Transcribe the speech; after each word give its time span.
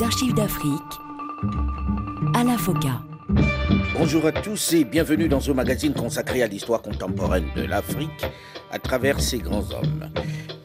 Les 0.00 0.06
archives 0.06 0.34
d'Afrique, 0.34 0.98
Alain 2.34 2.56
Foka. 2.56 3.02
Bonjour 3.98 4.24
à 4.24 4.32
tous 4.32 4.72
et 4.72 4.84
bienvenue 4.84 5.28
dans 5.28 5.40
ce 5.40 5.52
magazine 5.52 5.92
consacré 5.92 6.42
à 6.42 6.46
l'histoire 6.46 6.80
contemporaine 6.80 7.44
de 7.54 7.64
l'Afrique 7.64 8.24
à 8.70 8.78
travers 8.78 9.20
ses 9.20 9.38
grands 9.38 9.70
hommes. 9.72 10.10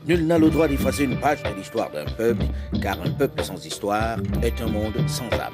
Nul 0.08 0.26
n'a 0.26 0.38
le 0.38 0.50
droit 0.50 0.70
d'effacer 0.70 1.04
une 1.04 1.20
page 1.20 1.44
de 1.44 1.50
l'histoire 1.50 1.92
d'un 1.92 2.06
peuple, 2.06 2.46
car 2.82 2.98
un 3.02 3.12
peuple 3.12 3.44
sans 3.44 3.66
histoire 3.66 4.20
est 4.42 4.62
un 4.62 4.68
monde 4.68 4.94
sans 5.08 5.28
âme. 5.34 5.54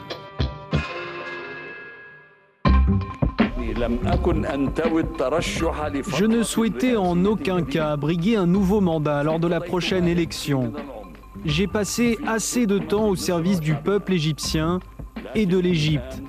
Je 6.15 6.25
ne 6.25 6.43
souhaitais 6.43 6.95
en 6.95 7.25
aucun 7.25 7.63
cas 7.63 7.97
briguer 7.97 8.35
un 8.35 8.45
nouveau 8.45 8.79
mandat 8.79 9.23
lors 9.23 9.39
de 9.39 9.47
la 9.47 9.59
prochaine 9.59 10.07
élection. 10.07 10.71
J'ai 11.45 11.67
passé 11.67 12.19
assez 12.27 12.67
de 12.67 12.77
temps 12.77 13.07
au 13.07 13.15
service 13.15 13.59
du 13.59 13.73
peuple 13.73 14.13
égyptien 14.13 14.79
et 15.33 15.45
de 15.45 15.57
l'Égypte. 15.57 16.21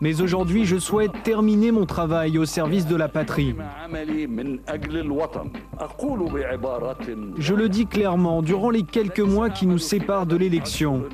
Mais 0.00 0.20
aujourd'hui, 0.20 0.66
je 0.66 0.76
souhaite 0.76 1.12
terminer 1.22 1.70
mon 1.72 1.86
travail 1.86 2.36
au 2.36 2.44
service 2.44 2.86
de 2.86 2.94
la 2.94 3.08
patrie. 3.08 3.54
Je 7.38 7.54
le 7.54 7.68
dis 7.70 7.86
clairement, 7.86 8.42
durant 8.42 8.70
les 8.70 8.82
quelques 8.82 9.20
mois 9.20 9.48
qui 9.48 9.66
nous 9.66 9.78
séparent 9.78 10.26
de 10.26 10.36
l'élection, 10.36 11.04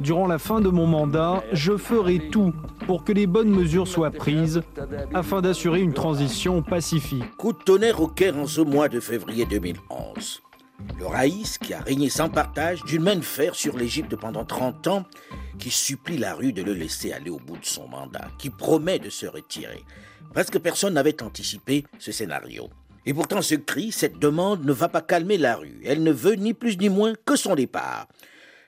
durant 0.00 0.26
la 0.26 0.38
fin 0.38 0.60
de 0.60 0.68
mon 0.68 0.86
mandat, 0.86 1.42
je 1.52 1.76
ferai 1.78 2.28
tout 2.30 2.52
pour 2.86 3.04
que 3.04 3.12
les 3.12 3.26
bonnes 3.26 3.50
mesures 3.50 3.88
soient 3.88 4.10
prises 4.10 4.60
afin 5.14 5.40
d'assurer 5.40 5.80
une 5.80 5.94
transition 5.94 6.60
pacifique. 6.60 7.24
Coup 7.38 7.54
tonnerre 7.54 8.02
au 8.02 8.08
Caire 8.08 8.36
en 8.36 8.46
ce 8.46 8.60
mois 8.60 8.88
de 8.88 9.00
février 9.00 9.46
2011. 9.46 10.42
Le 10.98 11.06
Raïs, 11.06 11.58
qui 11.58 11.72
a 11.74 11.80
régné 11.80 12.08
sans 12.08 12.28
partage, 12.28 12.82
d'une 12.84 13.02
main 13.02 13.16
de 13.16 13.20
fer 13.20 13.54
sur 13.54 13.76
l'Égypte 13.76 14.16
pendant 14.16 14.44
30 14.44 14.86
ans, 14.88 15.04
qui 15.58 15.70
supplie 15.70 16.18
la 16.18 16.34
rue 16.34 16.52
de 16.52 16.62
le 16.62 16.72
laisser 16.72 17.12
aller 17.12 17.30
au 17.30 17.38
bout 17.38 17.56
de 17.56 17.64
son 17.64 17.88
mandat, 17.88 18.28
qui 18.38 18.50
promet 18.50 18.98
de 18.98 19.10
se 19.10 19.26
retirer. 19.26 19.82
Presque 20.32 20.58
personne 20.58 20.94
n'avait 20.94 21.22
anticipé 21.22 21.84
ce 21.98 22.12
scénario. 22.12 22.68
Et 23.06 23.14
pourtant 23.14 23.42
ce 23.42 23.54
cri, 23.54 23.92
cette 23.92 24.18
demande 24.18 24.64
ne 24.64 24.72
va 24.72 24.88
pas 24.88 25.02
calmer 25.02 25.36
la 25.36 25.56
rue. 25.56 25.80
Elle 25.84 26.02
ne 26.02 26.12
veut 26.12 26.34
ni 26.34 26.54
plus 26.54 26.78
ni 26.78 26.88
moins 26.88 27.14
que 27.24 27.36
son 27.36 27.54
départ. 27.54 28.08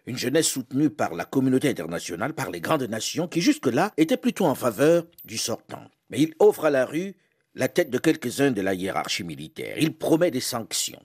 Une 0.06 0.18
jeunesse 0.18 0.46
soutenue 0.46 0.90
par 0.90 1.14
la 1.14 1.24
communauté 1.24 1.68
internationale, 1.68 2.34
par 2.34 2.50
les 2.50 2.60
grandes 2.60 2.84
nations, 2.84 3.26
qui 3.26 3.40
jusque-là 3.40 3.92
étaient 3.96 4.16
plutôt 4.16 4.46
en 4.46 4.54
faveur 4.54 5.04
du 5.24 5.38
sortant. 5.38 5.82
Mais 6.10 6.20
il 6.20 6.34
offre 6.38 6.66
à 6.66 6.70
la 6.70 6.84
rue 6.84 7.16
la 7.56 7.68
tête 7.68 7.90
de 7.90 7.98
quelques-uns 7.98 8.50
de 8.50 8.60
la 8.60 8.74
hiérarchie 8.74 9.24
militaire. 9.24 9.76
Il 9.80 9.94
promet 9.94 10.30
des 10.30 10.40
sanctions. 10.40 11.00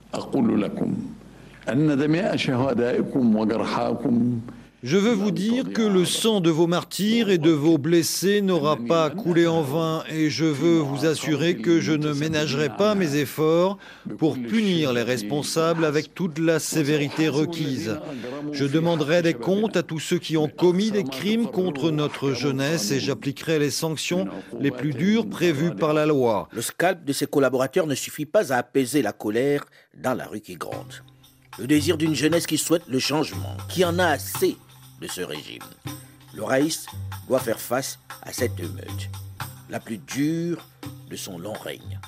Je 4.82 4.96
veux 4.96 5.12
vous 5.12 5.30
dire 5.30 5.72
que 5.72 5.82
le 5.82 6.04
sang 6.04 6.40
de 6.40 6.50
vos 6.50 6.66
martyrs 6.66 7.30
et 7.30 7.38
de 7.38 7.52
vos 7.52 7.78
blessés 7.78 8.42
n'aura 8.42 8.76
pas 8.76 9.10
coulé 9.10 9.46
en 9.46 9.62
vain 9.62 10.02
et 10.10 10.28
je 10.28 10.44
veux 10.44 10.78
vous 10.78 11.06
assurer 11.06 11.56
que 11.56 11.80
je 11.80 11.92
ne 11.92 12.12
ménagerai 12.12 12.68
pas 12.68 12.96
mes 12.96 13.14
efforts 13.14 13.78
pour 14.18 14.34
punir 14.34 14.92
les 14.92 15.04
responsables 15.04 15.84
avec 15.84 16.16
toute 16.16 16.40
la 16.40 16.58
sévérité 16.58 17.28
requise. 17.28 18.00
Je 18.50 18.64
demanderai 18.64 19.22
des 19.22 19.34
comptes 19.34 19.76
à 19.76 19.84
tous 19.84 20.00
ceux 20.00 20.18
qui 20.18 20.36
ont 20.36 20.48
commis 20.48 20.90
des 20.90 21.04
crimes 21.04 21.46
contre 21.46 21.92
notre 21.92 22.32
jeunesse 22.32 22.90
et 22.90 22.98
j'appliquerai 22.98 23.60
les 23.60 23.70
sanctions 23.70 24.26
les 24.58 24.72
plus 24.72 24.94
dures 24.94 25.28
prévues 25.28 25.76
par 25.76 25.94
la 25.94 26.06
loi. 26.06 26.48
Le 26.50 26.60
scalp 26.60 27.04
de 27.04 27.12
ses 27.12 27.28
collaborateurs 27.28 27.86
ne 27.86 27.94
suffit 27.94 28.26
pas 28.26 28.52
à 28.52 28.56
apaiser 28.56 29.00
la 29.00 29.12
colère 29.12 29.64
dans 29.96 30.14
la 30.14 30.26
rue 30.26 30.40
qui 30.40 30.56
gronde. 30.56 31.04
Le 31.60 31.68
désir 31.68 31.96
d'une 31.96 32.16
jeunesse 32.16 32.48
qui 32.48 32.58
souhaite 32.58 32.88
le 32.88 32.98
changement, 32.98 33.56
qui 33.68 33.84
en 33.84 34.00
a 34.00 34.06
assez 34.06 34.56
ce 35.06 35.20
régime. 35.20 35.62
Le 36.34 36.42
Raïs 36.44 36.86
doit 37.28 37.40
faire 37.40 37.60
face 37.60 37.98
à 38.22 38.32
cette 38.32 38.58
émeute, 38.58 39.10
la 39.68 39.80
plus 39.80 39.98
dure 39.98 40.66
de 41.10 41.16
son 41.16 41.38
long 41.38 41.52
règne. 41.52 42.00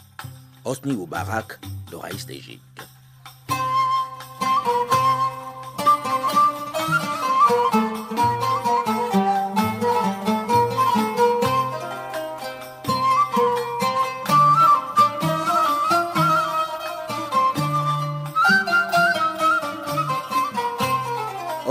Hosni 0.64 0.94
Moubarak, 0.94 1.58
le 1.90 1.96
Raïs 1.98 2.26
d'Égypte. 2.26 2.86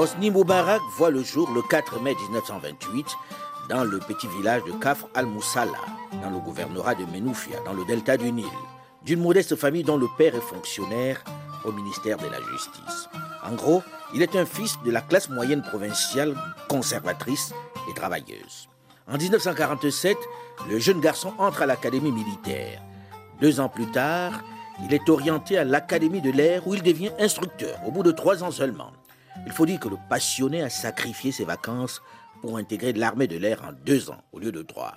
Hosni 0.03 0.31
Moubarak 0.31 0.81
voit 0.97 1.11
le 1.11 1.23
jour 1.23 1.49
le 1.53 1.61
4 1.61 2.01
mai 2.01 2.13
1928 2.13 3.07
dans 3.69 3.85
le 3.85 3.99
petit 3.99 4.27
village 4.27 4.61
de 4.65 4.73
Kafr 4.73 5.07
al-Moussala, 5.13 5.79
dans 6.21 6.29
le 6.29 6.39
gouvernorat 6.39 6.93
de 6.93 7.05
Menoufia, 7.05 7.57
dans 7.63 7.71
le 7.71 7.85
delta 7.85 8.17
du 8.17 8.29
Nil, 8.33 8.43
d'une 9.05 9.21
modeste 9.21 9.55
famille 9.55 9.85
dont 9.85 9.95
le 9.95 10.07
père 10.17 10.35
est 10.35 10.41
fonctionnaire 10.41 11.23
au 11.63 11.71
ministère 11.71 12.17
de 12.17 12.27
la 12.27 12.41
Justice. 12.41 13.07
En 13.45 13.53
gros, 13.53 13.81
il 14.13 14.21
est 14.21 14.35
un 14.35 14.45
fils 14.45 14.77
de 14.85 14.91
la 14.91 14.99
classe 14.99 15.29
moyenne 15.29 15.61
provinciale 15.61 16.35
conservatrice 16.67 17.53
et 17.89 17.93
travailleuse. 17.93 18.67
En 19.09 19.15
1947, 19.15 20.17
le 20.69 20.79
jeune 20.79 20.99
garçon 20.99 21.31
entre 21.37 21.61
à 21.61 21.65
l'académie 21.65 22.11
militaire. 22.11 22.81
Deux 23.39 23.61
ans 23.61 23.69
plus 23.69 23.89
tard, 23.89 24.33
il 24.83 24.93
est 24.93 25.07
orienté 25.07 25.57
à 25.57 25.63
l'académie 25.63 26.19
de 26.19 26.31
l'air 26.31 26.67
où 26.67 26.73
il 26.73 26.83
devient 26.83 27.11
instructeur, 27.19 27.79
au 27.87 27.91
bout 27.91 28.03
de 28.03 28.11
trois 28.11 28.43
ans 28.43 28.51
seulement. 28.51 28.91
Il 29.45 29.51
faut 29.51 29.65
dire 29.65 29.79
que 29.79 29.89
le 29.89 29.97
passionné 30.09 30.61
a 30.61 30.69
sacrifié 30.69 31.31
ses 31.31 31.45
vacances 31.45 32.01
pour 32.41 32.57
intégrer 32.57 32.93
l'armée 32.93 33.27
de 33.27 33.37
l'air 33.37 33.63
en 33.67 33.71
deux 33.85 34.09
ans 34.09 34.21
au 34.31 34.39
lieu 34.39 34.51
de 34.51 34.61
trois. 34.61 34.95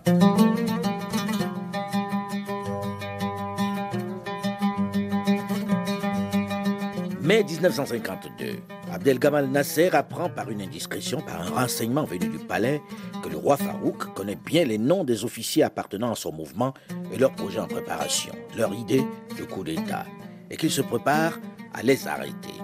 Mai 7.27 7.43
1952, 7.43 8.61
Abdelgamal 8.93 9.49
Nasser 9.49 9.91
apprend 9.95 10.31
par 10.31 10.49
une 10.49 10.63
indiscrétion, 10.63 11.21
par 11.21 11.41
un 11.41 11.51
renseignement 11.51 12.05
venu 12.05 12.29
du 12.29 12.39
palais, 12.39 12.81
que 13.21 13.29
le 13.29 13.37
roi 13.37 13.57
Farouk 13.57 14.15
connaît 14.15 14.37
bien 14.37 14.65
les 14.65 14.79
noms 14.79 15.03
des 15.03 15.25
officiers 15.25 15.65
appartenant 15.65 16.13
à 16.13 16.15
son 16.15 16.31
mouvement 16.31 16.73
et 17.13 17.19
leurs 17.19 17.33
projets 17.33 17.59
en 17.59 17.67
préparation, 17.67 18.33
leur 18.57 18.73
idée 18.73 19.03
de 19.37 19.43
coup 19.43 19.65
d'État, 19.65 20.07
et 20.51 20.57
qu'il 20.57 20.71
se 20.71 20.83
prépare 20.83 21.41
à 21.75 21.83
les 21.83 22.07
arrêter. 22.07 22.55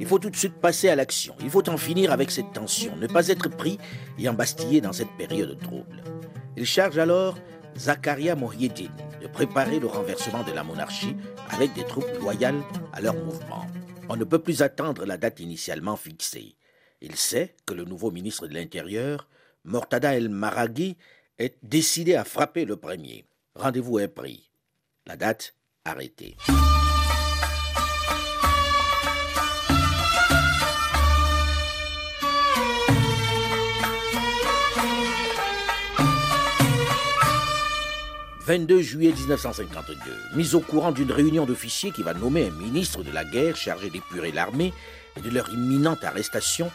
Il 0.00 0.06
faut 0.06 0.18
tout 0.18 0.30
de 0.30 0.36
suite 0.36 0.54
passer 0.54 0.88
à 0.88 0.96
l'action. 0.96 1.34
Il 1.40 1.50
faut 1.50 1.68
en 1.68 1.76
finir 1.76 2.12
avec 2.12 2.30
cette 2.30 2.52
tension, 2.52 2.96
ne 2.96 3.06
pas 3.06 3.28
être 3.28 3.48
pris 3.48 3.78
et 4.18 4.28
embastillé 4.28 4.80
dans 4.80 4.92
cette 4.92 5.16
période 5.16 5.58
trouble. 5.60 6.02
Il 6.56 6.66
charge 6.66 6.98
alors 6.98 7.36
Zakaria 7.76 8.34
Mohyeddin 8.34 8.90
de 9.20 9.26
préparer 9.26 9.80
le 9.80 9.86
renversement 9.86 10.42
de 10.42 10.52
la 10.52 10.64
monarchie 10.64 11.16
avec 11.50 11.72
des 11.74 11.84
troupes 11.84 12.18
loyales 12.20 12.62
à 12.92 13.00
leur 13.00 13.14
mouvement. 13.14 13.66
On 14.08 14.16
ne 14.16 14.24
peut 14.24 14.38
plus 14.38 14.62
attendre 14.62 15.06
la 15.06 15.16
date 15.16 15.40
initialement 15.40 15.96
fixée. 15.96 16.56
Il 17.00 17.16
sait 17.16 17.54
que 17.66 17.74
le 17.74 17.84
nouveau 17.84 18.10
ministre 18.10 18.46
de 18.46 18.54
l'Intérieur, 18.54 19.28
Mortada 19.64 20.14
El 20.16 20.28
Maraghi, 20.28 20.96
est 21.38 21.56
décidé 21.62 22.14
à 22.14 22.24
frapper 22.24 22.64
le 22.64 22.76
premier. 22.76 23.26
Rendez-vous 23.54 23.98
est 23.98 24.08
pris. 24.08 24.50
La 25.06 25.16
date 25.16 25.54
arrêtée. 25.84 26.36
22 38.46 38.82
juillet 38.82 39.12
1952, 39.12 39.96
mise 40.36 40.54
au 40.54 40.60
courant 40.60 40.92
d'une 40.92 41.10
réunion 41.10 41.46
d'officiers 41.46 41.92
qui 41.92 42.02
va 42.02 42.12
nommer 42.12 42.46
un 42.46 42.50
ministre 42.50 43.02
de 43.02 43.10
la 43.10 43.24
guerre 43.24 43.56
chargé 43.56 43.88
d'épurer 43.88 44.32
l'armée 44.32 44.74
et 45.16 45.22
de 45.22 45.30
leur 45.30 45.48
imminente 45.50 46.04
arrestation, 46.04 46.70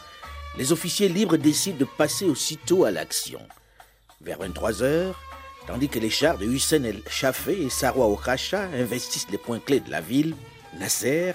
les 0.58 0.72
officiers 0.72 1.10
libres 1.10 1.38
décident 1.38 1.78
de 1.78 1.86
passer 1.86 2.26
aussitôt 2.26 2.86
à 2.86 2.92
l'action. 2.92 3.40
Vers 4.22 4.40
23 4.40 4.82
heures, 4.82 5.20
tandis 5.68 5.90
que 5.90 6.00
les 6.00 6.10
chars 6.10 6.40
de 6.40 6.46
Hussein 6.46 6.84
El 6.84 7.04
Chafé 7.08 7.62
et 7.62 7.70
Sarwa 7.70 8.08
Okacha 8.08 8.64
investissent 8.74 9.30
les 9.30 9.38
points 9.38 9.60
clés 9.60 9.80
de 9.80 9.92
la 9.92 10.02
ville, 10.02 10.36
Nasser, 10.80 11.34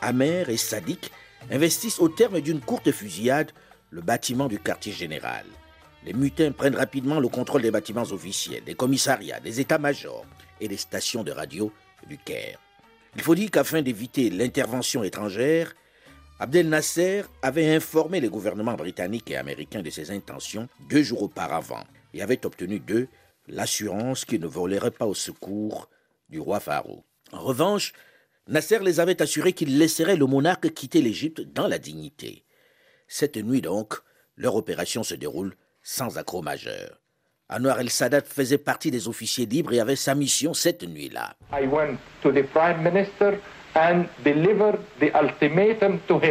Amer 0.00 0.50
et 0.50 0.56
Sadik 0.56 1.12
investissent 1.48 2.00
au 2.00 2.08
terme 2.08 2.40
d'une 2.40 2.60
courte 2.60 2.90
fusillade 2.90 3.52
le 3.90 4.00
bâtiment 4.00 4.48
du 4.48 4.58
quartier 4.58 4.92
général. 4.92 5.44
Les 6.06 6.12
mutins 6.12 6.52
prennent 6.52 6.76
rapidement 6.76 7.18
le 7.18 7.26
contrôle 7.26 7.62
des 7.62 7.72
bâtiments 7.72 8.04
officiels, 8.04 8.62
des 8.62 8.76
commissariats, 8.76 9.40
des 9.40 9.58
états-majors 9.58 10.24
et 10.60 10.68
des 10.68 10.76
stations 10.76 11.24
de 11.24 11.32
radio 11.32 11.72
du 12.08 12.16
Caire. 12.16 12.60
Il 13.16 13.22
faut 13.22 13.34
dire 13.34 13.50
qu'afin 13.50 13.82
d'éviter 13.82 14.30
l'intervention 14.30 15.02
étrangère, 15.02 15.74
Abdel 16.38 16.68
Nasser 16.68 17.24
avait 17.42 17.74
informé 17.74 18.20
les 18.20 18.28
gouvernements 18.28 18.74
britanniques 18.74 19.32
et 19.32 19.36
américains 19.36 19.82
de 19.82 19.90
ses 19.90 20.12
intentions 20.12 20.68
deux 20.88 21.02
jours 21.02 21.22
auparavant 21.22 21.82
et 22.14 22.22
avait 22.22 22.46
obtenu 22.46 22.78
d'eux 22.78 23.08
l'assurance 23.48 24.24
qu'il 24.24 24.40
ne 24.40 24.46
volerait 24.46 24.92
pas 24.92 25.06
au 25.06 25.14
secours 25.14 25.90
du 26.28 26.38
roi 26.38 26.60
Pharaon. 26.60 27.02
En 27.32 27.40
revanche, 27.40 27.94
Nasser 28.46 28.78
les 28.78 29.00
avait 29.00 29.20
assurés 29.22 29.54
qu'il 29.54 29.76
laisserait 29.76 30.14
le 30.14 30.26
monarque 30.26 30.72
quitter 30.72 31.02
l'Égypte 31.02 31.40
dans 31.40 31.66
la 31.66 31.80
dignité. 31.80 32.44
Cette 33.08 33.36
nuit 33.36 33.60
donc, 33.60 33.94
leur 34.36 34.54
opération 34.54 35.02
se 35.02 35.16
déroule 35.16 35.56
sans 35.86 36.18
accroc 36.18 36.42
majeur. 36.42 36.98
Anwar 37.48 37.78
el-Sadat 37.78 38.22
faisait 38.22 38.58
partie 38.58 38.90
des 38.90 39.06
officiers 39.06 39.46
libres 39.46 39.72
et 39.72 39.78
avait 39.78 39.94
sa 39.94 40.16
mission 40.16 40.52
cette 40.52 40.82
nuit-là. 40.82 41.36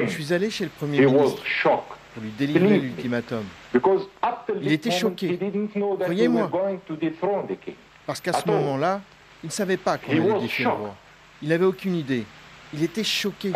Je 0.01 0.07
suis 0.09 0.33
allé 0.33 0.49
chez 0.49 0.65
le 0.65 0.71
Premier 0.71 1.05
ministre 1.05 1.41
pour 2.13 2.21
lui 2.21 2.31
délivrer 2.37 2.79
l'ultimatum. 2.79 3.45
Il 4.61 4.71
était 4.73 4.91
choqué, 4.91 5.39
croyez-moi, 6.01 6.51
parce 8.05 8.19
qu'à 8.19 8.33
ce 8.33 8.45
moment-là, 8.49 8.99
il 9.41 9.47
ne 9.47 9.51
savait 9.51 9.77
pas 9.77 9.97
qu'on 9.97 10.11
allait 10.11 10.41
défier 10.41 10.65
le 10.65 10.71
roi. 10.71 10.95
Il 11.41 11.47
n'avait 11.47 11.65
aucune 11.65 11.95
idée. 11.95 12.25
Il 12.73 12.83
était 12.83 13.05
choqué. 13.05 13.53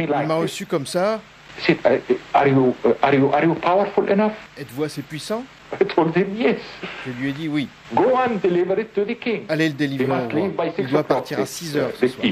Il 0.00 0.26
m'a 0.26 0.34
reçu 0.34 0.66
comme 0.66 0.86
ça. 0.86 1.20
Uh, 1.68 1.98
Êtes-vous 4.58 4.84
assez 4.84 5.02
puissant? 5.02 5.44
Je 7.06 7.10
lui 7.20 7.30
ai 7.30 7.32
dit 7.32 7.48
oui. 7.48 7.68
Allez 9.48 9.68
le 9.68 9.74
délivrer 9.74 10.06
au 10.06 10.28
roi. 10.28 10.48
Il 10.78 10.86
doit 10.90 11.02
partir 11.04 11.40
à 11.40 11.46
6 11.46 11.76
heures 11.76 11.90
ce 11.98 12.08
soir. 12.08 12.26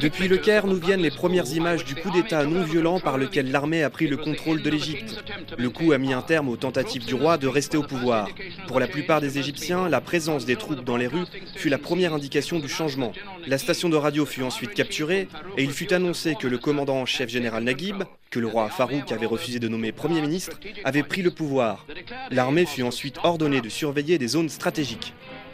Depuis 0.00 0.28
le 0.28 0.36
Caire 0.38 0.66
nous 0.66 0.76
viennent 0.76 1.02
les 1.02 1.10
premières 1.10 1.52
images 1.52 1.84
du 1.84 1.94
coup 1.94 2.10
d'État 2.10 2.44
non 2.44 2.62
violent 2.62 3.00
par 3.00 3.18
lequel 3.18 3.50
l'armée 3.50 3.82
a 3.82 3.90
pris 3.90 4.06
le 4.06 4.16
contrôle 4.16 4.62
de 4.62 4.70
l'Égypte. 4.70 5.22
Le 5.58 5.70
coup 5.70 5.92
a 5.92 5.98
mis 5.98 6.12
un 6.12 6.22
terme 6.22 6.48
aux 6.48 6.56
tentatives 6.56 7.04
du 7.04 7.14
roi 7.14 7.38
de 7.38 7.46
rester 7.46 7.76
au 7.76 7.82
pouvoir. 7.82 8.28
Pour 8.66 8.80
la 8.80 8.86
plupart 8.86 9.20
des 9.20 9.38
Égyptiens, 9.38 9.88
la 9.88 10.00
présence 10.00 10.46
des 10.46 10.56
troupes 10.56 10.84
dans 10.84 10.96
les 10.96 11.06
rues 11.06 11.26
fut 11.56 11.68
la 11.68 11.78
première 11.78 12.14
indication 12.14 12.58
du 12.58 12.68
changement. 12.68 13.12
La 13.46 13.58
station 13.58 13.88
de 13.88 13.96
radio 13.96 14.24
fut 14.24 14.42
ensuite 14.42 14.74
capturée 14.74 15.28
et 15.56 15.62
il 15.62 15.70
fut 15.70 15.92
annoncé 15.92 16.34
que 16.34 16.46
le 16.46 16.58
commandant 16.58 17.00
en 17.00 17.06
chef 17.06 17.28
général 17.28 17.64
Naguib, 17.64 18.04
que 18.30 18.40
le 18.40 18.46
roi 18.46 18.68
Farouk 18.70 19.12
avait 19.12 19.26
refusé 19.26 19.58
de 19.58 19.68
nommer 19.68 19.92
Premier 19.92 20.20
ministre, 20.20 20.58
avait 20.84 21.02
pris 21.02 21.22
le 21.22 21.30
pouvoir. 21.30 21.86
L'armée 22.30 22.66
fut 22.66 22.82
ensuite 22.82 23.18
ordonnée 23.22 23.60
de 23.60 23.68
surveiller 23.68 24.18
des 24.18 24.28
zones 24.28 24.48
stratégiques. 24.48 25.12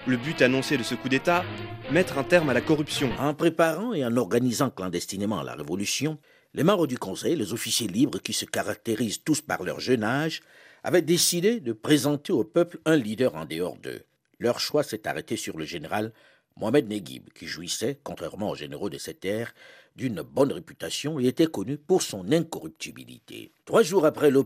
Le 0.09 0.17
but 0.17 0.41
annoncé 0.41 0.79
de 0.79 0.83
ce 0.83 0.95
coup 0.95 1.11
d'État 1.11 1.45
Mettre 1.93 2.17
un 2.17 2.25
terme 2.25 2.49
à 2.49 2.55
la 2.55 2.63
corruption. 2.63 3.11
En 3.19 3.35
préparant 3.35 3.93
et 3.93 4.07
en 4.07 4.17
organisant 4.17 4.71
clandestinement 4.71 5.43
la 5.43 5.55
révolution, 5.55 6.17
les 6.55 6.63
membres 6.63 6.87
du 6.87 6.97
Conseil, 6.97 7.37
les 7.37 7.53
officiers 7.53 7.89
libres 7.89 8.19
qui 8.19 8.33
se 8.33 8.47
caractérisent 8.47 9.23
tous 9.23 9.43
par 9.43 9.65
leur 9.65 9.81
jeune 9.81 10.05
âge, 10.05 10.41
avaient 10.83 11.03
décidé 11.03 11.61
de 11.61 11.75
présenter 11.75 12.33
au 12.33 12.43
peuple 12.43 12.79
un 12.87 12.97
leader 12.97 13.35
en 13.35 13.45
dehors 13.45 13.77
d'eux. 13.77 14.01
Leur 14.39 14.61
choix 14.61 14.83
s'est 14.83 15.07
arrêté 15.07 15.37
sur 15.37 15.59
le 15.59 15.67
général 15.67 16.15
Mohamed 16.57 16.89
Neguib, 16.89 17.29
qui 17.35 17.47
jouissait, 17.47 18.01
contrairement 18.03 18.49
aux 18.49 18.57
généraux 18.57 18.89
de 18.89 18.97
cette 18.97 19.27
ère, 19.27 19.53
d'une 19.95 20.23
bonne 20.23 20.53
réputation 20.53 21.21
et 21.21 21.27
était 21.27 21.49
connu 21.49 21.77
pour 21.77 22.01
son 22.01 22.33
incorruptibilité. 22.33 23.53
Trois 23.67 23.83
jours 23.83 24.07
après 24.07 24.31
le 24.31 24.43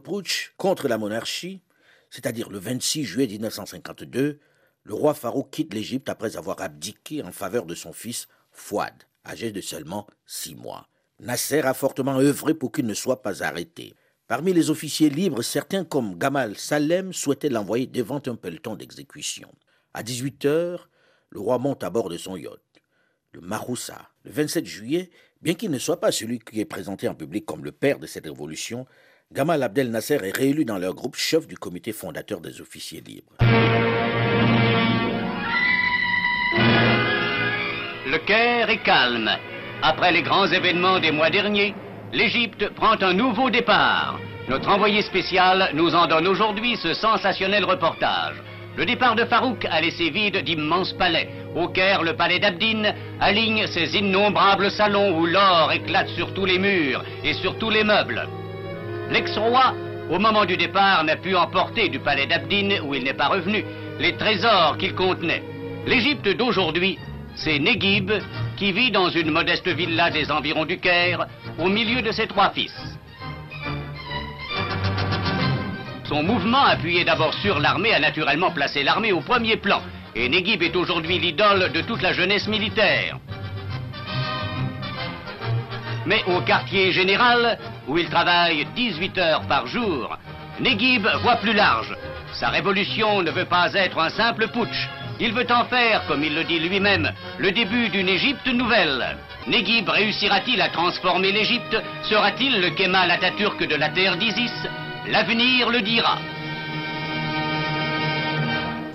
contre 0.56 0.88
la 0.88 0.98
monarchie, 0.98 1.60
c'est-à-dire 2.10 2.50
le 2.50 2.58
26 2.58 3.04
juillet 3.04 3.28
1952, 3.28 4.40
le 4.84 4.94
roi 4.94 5.14
Farouk 5.14 5.50
quitte 5.50 5.74
l'Égypte 5.74 6.08
après 6.08 6.36
avoir 6.36 6.60
abdiqué 6.60 7.22
en 7.22 7.32
faveur 7.32 7.66
de 7.66 7.74
son 7.74 7.92
fils 7.92 8.28
Fouad, 8.50 8.94
âgé 9.24 9.52
de 9.52 9.60
seulement 9.60 10.06
six 10.26 10.54
mois. 10.54 10.88
Nasser 11.20 11.60
a 11.60 11.74
fortement 11.74 12.18
œuvré 12.18 12.52
pour 12.54 12.72
qu'il 12.72 12.86
ne 12.86 12.94
soit 12.94 13.22
pas 13.22 13.42
arrêté. 13.44 13.94
Parmi 14.26 14.52
les 14.52 14.70
officiers 14.70 15.10
libres, 15.10 15.42
certains 15.42 15.84
comme 15.84 16.18
Gamal 16.18 16.56
Salem 16.56 17.12
souhaitaient 17.12 17.48
l'envoyer 17.48 17.86
devant 17.86 18.20
un 18.26 18.34
peloton 18.34 18.74
d'exécution. 18.74 19.48
À 19.94 20.02
18 20.02 20.44
heures, 20.46 20.88
le 21.30 21.40
roi 21.40 21.58
monte 21.58 21.84
à 21.84 21.90
bord 21.90 22.08
de 22.08 22.16
son 22.16 22.36
yacht, 22.36 22.60
le 23.32 23.40
Maroussa. 23.40 24.10
Le 24.24 24.32
27 24.32 24.66
juillet, 24.66 25.10
bien 25.42 25.54
qu'il 25.54 25.70
ne 25.70 25.78
soit 25.78 26.00
pas 26.00 26.12
celui 26.12 26.38
qui 26.38 26.60
est 26.60 26.64
présenté 26.64 27.08
en 27.08 27.14
public 27.14 27.46
comme 27.46 27.64
le 27.64 27.72
père 27.72 27.98
de 27.98 28.06
cette 28.06 28.26
révolution, 28.26 28.86
Gamal 29.32 29.62
Abdel 29.62 29.90
Nasser 29.90 30.18
est 30.22 30.36
réélu 30.36 30.64
dans 30.64 30.78
leur 30.78 30.94
groupe 30.94 31.16
chef 31.16 31.46
du 31.46 31.56
comité 31.56 31.92
fondateur 31.92 32.40
des 32.40 32.60
officiers 32.60 33.00
libres. 33.00 33.32
Le 38.12 38.18
Caire 38.18 38.68
est 38.68 38.82
calme. 38.84 39.30
Après 39.80 40.12
les 40.12 40.20
grands 40.20 40.46
événements 40.46 40.98
des 40.98 41.10
mois 41.10 41.30
derniers, 41.30 41.74
l'Égypte 42.12 42.68
prend 42.74 43.00
un 43.00 43.14
nouveau 43.14 43.48
départ. 43.48 44.20
Notre 44.50 44.68
envoyé 44.68 45.00
spécial 45.00 45.70
nous 45.72 45.94
en 45.94 46.06
donne 46.06 46.28
aujourd'hui 46.28 46.76
ce 46.76 46.92
sensationnel 46.92 47.64
reportage. 47.64 48.34
Le 48.76 48.84
départ 48.84 49.14
de 49.14 49.24
Farouk 49.24 49.64
a 49.64 49.80
laissé 49.80 50.10
vide 50.10 50.44
d'immenses 50.44 50.92
palais. 50.92 51.30
Au 51.56 51.68
Caire, 51.68 52.02
le 52.02 52.14
palais 52.14 52.38
d'Abdin 52.38 52.92
aligne 53.18 53.66
ses 53.66 53.96
innombrables 53.96 54.70
salons 54.70 55.18
où 55.18 55.24
l'or 55.24 55.72
éclate 55.72 56.08
sur 56.08 56.34
tous 56.34 56.44
les 56.44 56.58
murs 56.58 57.02
et 57.24 57.32
sur 57.32 57.56
tous 57.56 57.70
les 57.70 57.82
meubles. 57.82 58.28
L'ex-roi, 59.08 59.72
au 60.10 60.18
moment 60.18 60.44
du 60.44 60.58
départ, 60.58 61.02
n'a 61.04 61.16
pu 61.16 61.34
emporter 61.34 61.88
du 61.88 61.98
palais 61.98 62.26
d'Abdin, 62.26 62.82
où 62.84 62.94
il 62.94 63.04
n'est 63.04 63.14
pas 63.14 63.28
revenu, 63.28 63.64
les 63.98 64.18
trésors 64.18 64.76
qu'il 64.76 64.94
contenait. 64.94 65.42
L'Égypte 65.86 66.28
d'aujourd'hui 66.28 66.98
c'est 67.34 67.58
Neguib 67.58 68.12
qui 68.56 68.72
vit 68.72 68.90
dans 68.90 69.08
une 69.08 69.30
modeste 69.30 69.68
villa 69.68 70.10
des 70.10 70.30
environs 70.30 70.64
du 70.64 70.78
Caire, 70.78 71.26
au 71.58 71.68
milieu 71.68 72.02
de 72.02 72.12
ses 72.12 72.26
trois 72.26 72.50
fils. 72.50 72.74
Son 76.04 76.22
mouvement, 76.22 76.64
appuyé 76.64 77.04
d'abord 77.04 77.32
sur 77.34 77.58
l'armée, 77.58 77.94
a 77.94 77.98
naturellement 77.98 78.50
placé 78.50 78.82
l'armée 78.82 79.12
au 79.12 79.20
premier 79.20 79.56
plan. 79.56 79.80
Et 80.14 80.28
Neguib 80.28 80.62
est 80.62 80.76
aujourd'hui 80.76 81.18
l'idole 81.18 81.72
de 81.72 81.80
toute 81.80 82.02
la 82.02 82.12
jeunesse 82.12 82.46
militaire. 82.46 83.18
Mais 86.04 86.22
au 86.26 86.40
quartier 86.42 86.92
général, 86.92 87.58
où 87.88 87.96
il 87.96 88.08
travaille 88.10 88.66
18 88.74 89.18
heures 89.18 89.42
par 89.42 89.66
jour, 89.66 90.18
Neguib 90.60 91.06
voit 91.22 91.36
plus 91.36 91.54
large. 91.54 91.96
Sa 92.34 92.48
révolution 92.48 93.22
ne 93.22 93.30
veut 93.30 93.46
pas 93.46 93.72
être 93.72 93.98
un 93.98 94.10
simple 94.10 94.48
putsch. 94.48 94.88
Il 95.24 95.32
veut 95.34 95.46
en 95.52 95.64
faire, 95.66 96.04
comme 96.08 96.24
il 96.24 96.34
le 96.34 96.42
dit 96.42 96.58
lui-même, 96.58 97.08
le 97.38 97.52
début 97.52 97.88
d'une 97.90 98.08
Égypte 98.08 98.48
nouvelle. 98.48 99.16
Neguib 99.46 99.88
réussira-t-il 99.88 100.60
à 100.60 100.68
transformer 100.70 101.30
l'Égypte? 101.30 101.76
Sera-t-il 102.08 102.60
le 102.60 102.74
Kemal 102.74 103.08
Atatürk 103.08 103.62
de 103.62 103.76
la 103.76 103.90
terre 103.90 104.18
d'Isis? 104.18 104.50
L'avenir 105.06 105.70
le 105.70 105.80
dira. 105.80 106.18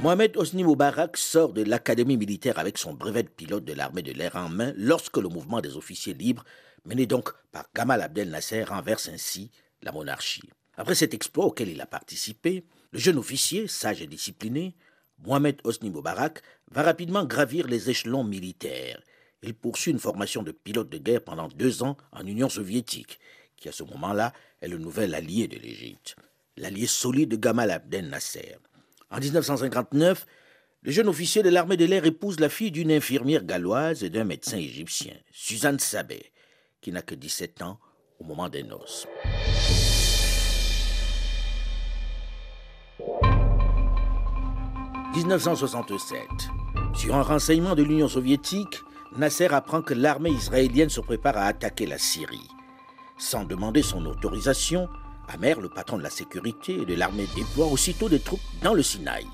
Mohamed 0.01 0.35
Osni 0.35 0.65
Moubarak 0.65 1.15
sort 1.15 1.53
de 1.53 1.63
l'académie 1.63 2.18
militaire 2.18 2.59
avec 2.59 2.77
son 2.77 2.94
brevet 2.94 3.24
de 3.24 3.29
pilote 3.29 3.63
de 3.63 3.72
l'armée 3.72 4.01
de 4.01 4.12
l'air 4.12 4.36
en 4.36 4.50
main 4.50 4.74
lorsque 4.75 5.15
le 5.15 5.29
mouvement 5.29 5.62
des 5.62 5.77
officiers 5.77 6.13
libres, 6.13 6.43
mené 6.84 7.05
donc 7.05 7.29
par 7.53 7.67
Gamal 7.74 8.01
Abdel 8.01 8.29
Nasser, 8.29 8.65
renverse 8.65 9.07
ainsi 9.07 9.50
la 9.81 9.93
monarchie. 9.93 10.50
Après 10.75 10.96
cet 10.96 11.13
exploit 11.13 11.46
auquel 11.46 11.69
il 11.69 11.79
a 11.79 11.86
participé, 11.86 12.65
le 12.91 13.00
jeune 13.00 13.17
officier, 13.17 13.69
sage 13.69 14.01
et 14.01 14.07
discipliné, 14.07 14.75
Mohamed 15.25 15.59
Hosni 15.63 15.89
Moubarak 15.89 16.41
va 16.71 16.83
rapidement 16.83 17.25
gravir 17.25 17.67
les 17.67 17.89
échelons 17.89 18.24
militaires. 18.24 19.01
Il 19.43 19.53
poursuit 19.53 19.91
une 19.91 20.00
formation 20.00 20.43
de 20.43 20.51
pilote 20.51 20.89
de 20.89 20.97
guerre 20.97 21.24
pendant 21.24 21.47
deux 21.47 21.83
ans 21.83 21.97
en 22.12 22.25
Union 22.25 22.50
soviétique, 22.50 23.19
qui 23.55 23.69
à 23.69 23.71
ce 23.71 23.83
moment-là 23.83 24.33
est 24.62 24.67
le 24.67 24.77
nouvel 24.77 25.13
allié 25.15 25.47
de 25.47 25.57
l'Égypte, 25.57 26.15
l'allié 26.57 26.88
solide 26.88 27.29
de 27.29 27.36
Gamal 27.36 27.71
Abdel 27.71 28.09
Nasser. 28.09 28.57
En 29.09 29.19
1959, 29.19 30.25
le 30.81 30.91
jeune 30.91 31.07
officier 31.07 31.43
de 31.43 31.50
l'armée 31.50 31.77
de 31.77 31.86
l'air 31.86 32.05
épouse 32.05 32.39
la 32.39 32.50
fille 32.50 32.71
d'une 32.71 32.91
infirmière 32.91 33.43
galloise 33.43 34.03
et 34.03 34.09
d'un 34.09 34.24
médecin 34.24 34.57
égyptien, 34.57 35.13
Suzanne 35.31 35.79
Sabet, 35.79 36.31
qui 36.81 36.91
n'a 36.91 37.01
que 37.01 37.15
17 37.15 37.62
ans 37.62 37.79
au 38.19 38.24
moment 38.24 38.50
des 38.50 38.63
noces. 38.63 39.07
1967. 45.17 46.27
Sur 46.93 47.15
un 47.15 47.24
renseignement 47.24 47.74
de 47.74 47.81
l'Union 47.81 48.07
soviétique, 48.07 48.83
Nasser 49.15 49.47
apprend 49.51 49.81
que 49.81 49.95
l'armée 49.95 50.29
israélienne 50.29 50.89
se 50.89 51.01
prépare 51.01 51.38
à 51.38 51.45
attaquer 51.45 51.88
la 51.88 51.97
Syrie. 51.97 52.47
Sans 53.17 53.43
demander 53.43 53.81
son 53.81 54.05
autorisation, 54.05 54.88
Amer, 55.27 55.59
le 55.59 55.69
patron 55.69 55.97
de 55.97 56.03
la 56.03 56.12
sécurité 56.12 56.81
et 56.81 56.86
de 56.86 56.93
l'armée, 56.93 57.25
déploie 57.36 57.65
aussitôt 57.65 58.09
des 58.09 58.19
troupes 58.19 58.39
dans 58.62 58.75
le 58.75 58.83
Sinaï 58.83 59.25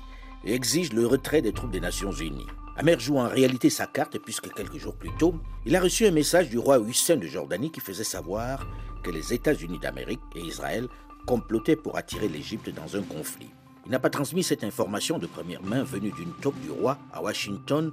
et 0.44 0.54
exige 0.54 0.94
le 0.94 1.06
retrait 1.06 1.42
des 1.42 1.52
troupes 1.52 1.70
des 1.70 1.80
Nations 1.80 2.12
Unies. 2.12 2.46
Amer 2.76 2.98
joue 2.98 3.18
en 3.18 3.28
réalité 3.28 3.68
sa 3.68 3.86
carte 3.86 4.18
puisque 4.18 4.54
quelques 4.54 4.78
jours 4.78 4.96
plus 4.96 5.14
tôt, 5.18 5.34
il 5.66 5.76
a 5.76 5.82
reçu 5.82 6.06
un 6.06 6.12
message 6.12 6.48
du 6.48 6.58
roi 6.58 6.78
Hussein 6.78 7.16
de 7.16 7.26
Jordanie 7.26 7.70
qui 7.70 7.80
faisait 7.80 8.04
savoir 8.04 8.66
que 9.02 9.10
les 9.10 9.34
États-Unis 9.34 9.80
d'Amérique 9.80 10.22
et 10.34 10.40
Israël 10.40 10.88
complotaient 11.26 11.76
pour 11.76 11.98
attirer 11.98 12.28
l'Égypte 12.28 12.70
dans 12.70 12.96
un 12.96 13.02
conflit. 13.02 13.50
Il 13.86 13.90
n'a 13.90 13.98
pas 13.98 14.10
transmis 14.10 14.42
cette 14.42 14.64
information 14.64 15.18
de 15.18 15.26
première 15.26 15.62
main 15.62 15.82
venue 15.82 16.10
d'une 16.12 16.32
taupe 16.40 16.58
du 16.60 16.70
roi 16.70 16.98
à 17.12 17.22
Washington 17.22 17.92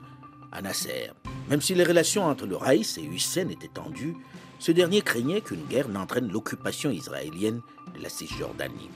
à 0.51 0.61
Nasser. 0.61 1.11
Même 1.49 1.61
si 1.61 1.75
les 1.75 1.83
relations 1.83 2.25
entre 2.25 2.45
le 2.45 2.55
Raïs 2.55 2.97
et 2.97 3.03
Hussein 3.03 3.49
étaient 3.49 3.67
tendues, 3.67 4.15
ce 4.59 4.71
dernier 4.71 5.01
craignait 5.01 5.41
qu'une 5.41 5.65
guerre 5.65 5.89
n'entraîne 5.89 6.31
l'occupation 6.31 6.91
israélienne 6.91 7.61
de 7.95 8.01
la 8.01 8.09
Cisjordanie. 8.09 8.89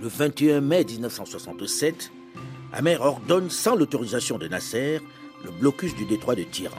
Le 0.00 0.08
21 0.08 0.60
mai 0.60 0.84
1967, 0.84 2.10
Amer 2.72 3.00
ordonne 3.00 3.50
sans 3.50 3.76
l'autorisation 3.76 4.38
de 4.38 4.48
Nasser 4.48 5.00
le 5.44 5.50
blocus 5.50 5.94
du 5.94 6.06
détroit 6.06 6.34
de 6.34 6.42
Tyran 6.42 6.76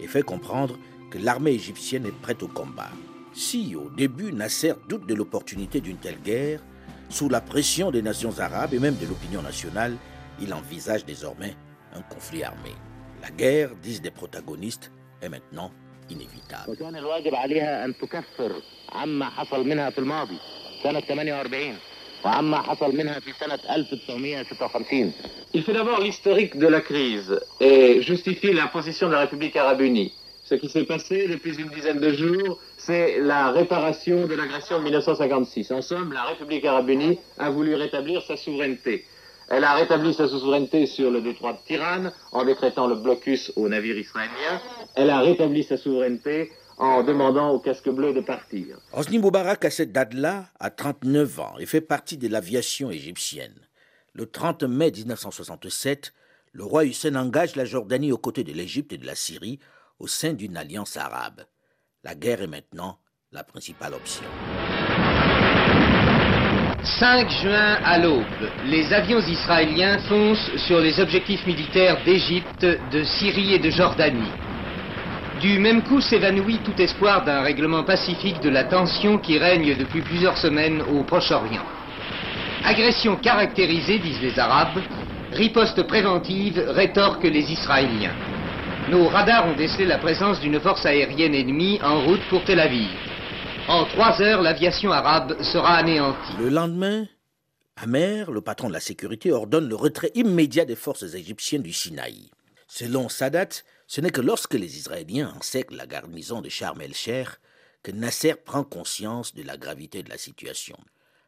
et 0.00 0.06
fait 0.06 0.22
comprendre 0.22 0.78
que 1.10 1.18
l'armée 1.18 1.52
égyptienne 1.52 2.06
est 2.06 2.20
prête 2.22 2.42
au 2.42 2.48
combat. 2.48 2.90
Si 3.32 3.74
au 3.74 3.90
début 3.90 4.32
Nasser 4.32 4.74
doute 4.88 5.06
de 5.06 5.14
l'opportunité 5.14 5.80
d'une 5.80 5.96
telle 5.96 6.20
guerre, 6.22 6.60
sous 7.14 7.28
la 7.28 7.40
pression 7.40 7.92
des 7.92 8.02
nations 8.02 8.40
arabes 8.40 8.74
et 8.74 8.80
même 8.80 8.96
de 8.96 9.06
l'opinion 9.06 9.40
nationale, 9.40 9.96
il 10.40 10.52
envisage 10.52 11.04
désormais 11.04 11.54
un 11.94 12.02
conflit 12.02 12.42
armé. 12.42 12.72
La 13.22 13.30
guerre, 13.30 13.70
disent 13.80 14.02
des 14.02 14.10
protagonistes, 14.10 14.90
est 15.22 15.28
maintenant 15.28 15.70
inévitable. 16.10 16.76
Il 25.52 25.62
fait 25.62 25.72
d'abord 25.72 26.00
l'historique 26.00 26.58
de 26.58 26.66
la 26.66 26.80
crise 26.80 27.38
et 27.60 28.02
justifie 28.02 28.52
la 28.52 28.66
position 28.66 29.06
de 29.06 29.12
la 29.12 29.20
République 29.20 29.54
arabe 29.54 29.82
unie. 29.82 30.12
Ce 30.44 30.54
qui 30.54 30.68
s'est 30.68 30.84
passé 30.84 31.26
depuis 31.26 31.58
une 31.58 31.70
dizaine 31.70 32.00
de 32.00 32.12
jours, 32.12 32.58
c'est 32.76 33.18
la 33.18 33.50
réparation 33.50 34.26
de 34.26 34.34
l'agression 34.34 34.78
de 34.78 34.84
1956. 34.84 35.70
En 35.70 35.80
somme, 35.80 36.12
la 36.12 36.24
République 36.24 36.66
arabe 36.66 36.90
unie 36.90 37.18
a 37.38 37.48
voulu 37.48 37.74
rétablir 37.74 38.20
sa 38.20 38.36
souveraineté. 38.36 39.06
Elle 39.48 39.64
a 39.64 39.74
rétabli 39.74 40.12
sa 40.12 40.28
souveraineté 40.28 40.84
sur 40.84 41.10
le 41.10 41.22
détroit 41.22 41.54
de 41.54 41.58
Tirane 41.66 42.12
en 42.32 42.44
décrétant 42.44 42.86
le 42.86 42.96
blocus 42.96 43.52
aux 43.56 43.70
navires 43.70 43.96
israéliens. 43.96 44.60
Elle 44.96 45.08
a 45.08 45.20
rétabli 45.20 45.64
sa 45.64 45.78
souveraineté 45.78 46.52
en 46.76 47.02
demandant 47.02 47.50
aux 47.50 47.58
casques 47.58 47.88
bleus 47.88 48.12
de 48.12 48.20
partir. 48.20 48.76
Hosni 48.92 49.18
Moubarak, 49.18 49.64
à 49.64 49.70
cette 49.70 49.92
date-là, 49.92 50.46
a 50.60 50.68
39 50.68 51.40
ans 51.40 51.54
et 51.58 51.64
fait 51.64 51.80
partie 51.80 52.18
de 52.18 52.28
l'aviation 52.28 52.90
égyptienne. 52.90 53.54
Le 54.12 54.26
30 54.26 54.64
mai 54.64 54.90
1967, 54.90 56.12
le 56.52 56.64
roi 56.64 56.84
Hussein 56.84 57.16
engage 57.16 57.56
la 57.56 57.64
Jordanie 57.64 58.12
aux 58.12 58.18
côtés 58.18 58.44
de 58.44 58.52
l'Égypte 58.52 58.92
et 58.92 58.98
de 58.98 59.06
la 59.06 59.14
Syrie 59.14 59.58
au 59.98 60.06
sein 60.06 60.32
d'une 60.32 60.56
alliance 60.56 60.96
arabe. 60.96 61.44
La 62.02 62.14
guerre 62.14 62.42
est 62.42 62.46
maintenant 62.46 62.98
la 63.32 63.44
principale 63.44 63.94
option. 63.94 64.24
5 66.84 67.30
juin 67.30 67.78
à 67.82 67.98
l'aube, 67.98 68.24
les 68.66 68.92
avions 68.92 69.20
israéliens 69.20 69.98
foncent 70.00 70.50
sur 70.66 70.80
les 70.80 71.00
objectifs 71.00 71.46
militaires 71.46 72.04
d'Égypte, 72.04 72.66
de 72.92 73.02
Syrie 73.04 73.54
et 73.54 73.58
de 73.58 73.70
Jordanie. 73.70 74.30
Du 75.40 75.58
même 75.58 75.82
coup 75.82 76.00
s'évanouit 76.00 76.60
tout 76.64 76.80
espoir 76.80 77.24
d'un 77.24 77.40
règlement 77.40 77.84
pacifique 77.84 78.40
de 78.40 78.50
la 78.50 78.64
tension 78.64 79.18
qui 79.18 79.38
règne 79.38 79.76
depuis 79.76 80.02
plusieurs 80.02 80.36
semaines 80.36 80.82
au 80.82 81.02
Proche-Orient. 81.04 81.64
Agression 82.64 83.16
caractérisée, 83.16 83.98
disent 83.98 84.22
les 84.22 84.38
Arabes, 84.38 84.82
riposte 85.32 85.86
préventive, 85.86 86.62
rétorquent 86.68 87.24
les 87.24 87.50
Israéliens. 87.50 88.14
Nos 88.90 89.08
radars 89.08 89.46
ont 89.46 89.56
décelé 89.56 89.86
la 89.86 89.96
présence 89.96 90.40
d'une 90.40 90.60
force 90.60 90.84
aérienne 90.84 91.34
ennemie 91.34 91.80
en 91.82 92.04
route 92.04 92.20
pour 92.28 92.44
Tel 92.44 92.60
Aviv. 92.60 92.90
En 93.66 93.86
trois 93.86 94.20
heures, 94.20 94.42
l'aviation 94.42 94.92
arabe 94.92 95.42
sera 95.42 95.76
anéantie. 95.76 96.36
Le 96.38 96.50
lendemain, 96.50 97.06
Amer, 97.76 98.30
le 98.30 98.42
patron 98.42 98.68
de 98.68 98.74
la 98.74 98.80
sécurité, 98.80 99.32
ordonne 99.32 99.70
le 99.70 99.74
retrait 99.74 100.10
immédiat 100.14 100.66
des 100.66 100.76
forces 100.76 101.14
égyptiennes 101.14 101.62
du 101.62 101.72
Sinaï. 101.72 102.30
Selon 102.68 103.08
Sadat, 103.08 103.48
ce 103.86 104.02
n'est 104.02 104.10
que 104.10 104.20
lorsque 104.20 104.52
les 104.52 104.76
Israéliens 104.76 105.32
encerclent 105.34 105.76
la 105.76 105.86
garnison 105.86 106.42
de 106.42 106.50
Sharm 106.50 106.82
el-Sheikh 106.82 107.28
que 107.82 107.90
Nasser 107.90 108.34
prend 108.34 108.64
conscience 108.64 109.34
de 109.34 109.44
la 109.44 109.56
gravité 109.56 110.02
de 110.02 110.10
la 110.10 110.18
situation. 110.18 110.76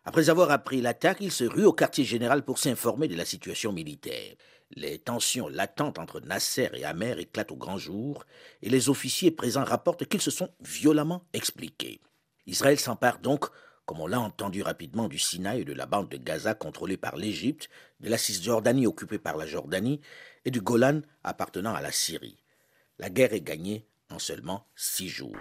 Après 0.05 0.29
avoir 0.29 0.51
appris 0.51 0.83
l'attaque, 0.83 1.19
il 1.21 1.33
se 1.33 1.45
rue 1.45 1.65
au 1.65 1.73
quartier 1.73 2.05
général 2.05 2.45
pour 2.45 2.59
s'informer 2.59 3.09
de 3.09 3.17
la 3.17 3.25
situation 3.25 3.73
militaire. 3.73 4.35
Les 4.75 4.99
tensions 4.99 5.49
latentes 5.49 5.99
entre 5.99 6.21
Nasser 6.21 6.71
et 6.75 6.85
Amer 6.85 7.19
éclatent 7.19 7.53
au 7.53 7.57
grand 7.57 7.79
jour 7.79 8.25
et 8.63 8.69
les 8.69 8.89
officiers 8.89 9.31
présents 9.31 9.65
rapportent 9.65 10.07
qu'ils 10.07 10.21
se 10.21 10.31
sont 10.31 10.51
violemment 10.61 11.23
expliqués. 11.33 12.01
Israël 12.47 12.79
s'empare 12.79 13.19
donc, 13.19 13.47
comme 13.85 14.01
on 14.01 14.09
l'a 14.09 14.21
entendu 14.21 14.63
rapidement, 14.63 15.07
du 15.07 15.19
Sinaï 15.19 15.61
et 15.61 15.65
de 15.65 15.73
la 15.73 15.87
bande 15.87 16.09
de 16.09 16.17
Gaza 16.17 16.55
contrôlée 16.55 16.97
par 16.97 17.17
l'Égypte, 17.17 17.69
de 18.01 18.11
la 18.11 18.19
Cisjordanie 18.19 18.87
occupée 18.87 19.19
par 19.19 19.37
la 19.37 19.47
Jordanie 19.47 20.01
et 20.45 20.51
du 20.51 20.61
Golan 20.61 21.03
appartenant 21.23 21.75
à 21.75 21.81
la 21.81 21.93
Syrie. 21.93 22.43
La 22.99 23.09
guerre 23.09 23.33
est 23.35 23.41
gagnée 23.41 23.87
en 24.11 24.19
seulement 24.19 24.67
six 24.75 25.09
jours. 25.09 25.37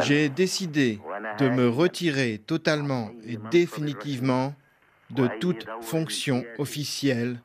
J'ai 0.00 0.28
décidé 0.28 1.00
de 1.38 1.48
me 1.48 1.68
retirer 1.68 2.38
totalement 2.38 3.10
et 3.24 3.36
définitivement 3.50 4.54
de 5.10 5.28
toute 5.40 5.66
fonction 5.80 6.44
officielle 6.58 7.40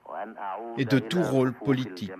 et 0.78 0.86
de 0.86 1.00
tout 1.00 1.22
rôle 1.22 1.54
politique 1.54 2.12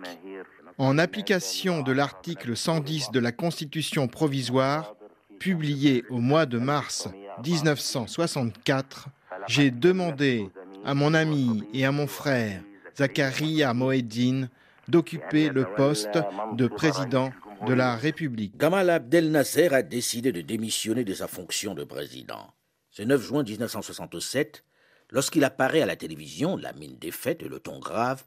en 0.78 0.98
application 0.98 1.82
de 1.82 1.92
l'article 1.94 2.56
110 2.56 3.12
de 3.12 3.20
la 3.20 3.32
Constitution 3.32 4.08
provisoire, 4.08 4.96
publié 5.40 6.04
au 6.10 6.18
mois 6.18 6.46
de 6.46 6.58
mars 6.58 7.08
1964, 7.46 9.08
j'ai 9.48 9.72
demandé 9.72 10.50
à 10.84 10.94
mon 10.94 11.14
ami 11.14 11.64
et 11.74 11.86
à 11.86 11.92
mon 11.92 12.08
frère 12.08 12.62
Zakaria 12.98 13.74
Moeddin 13.74 14.50
d'occuper 14.88 15.50
le 15.50 15.66
poste 15.76 16.20
de 16.54 16.68
président 16.68 17.32
de 17.66 17.74
la 17.74 17.96
République. 17.96 18.58
Gamal 18.58 18.90
Abdel 18.90 19.32
Nasser 19.32 19.74
a 19.74 19.82
décidé 19.82 20.32
de 20.32 20.42
démissionner 20.42 21.04
de 21.04 21.14
sa 21.14 21.28
fonction 21.28 21.74
de 21.74 21.84
président. 21.84 22.54
Ce 22.92 23.02
9 23.02 23.22
juin 23.22 23.44
1967, 23.44 24.64
lorsqu'il 25.10 25.44
apparaît 25.44 25.82
à 25.82 25.86
la 25.86 25.96
télévision, 25.96 26.58
la 26.58 26.74
mine 26.74 26.98
défaite 26.98 27.44
et 27.44 27.48
le 27.48 27.60
ton 27.60 27.80
grave, 27.80 28.24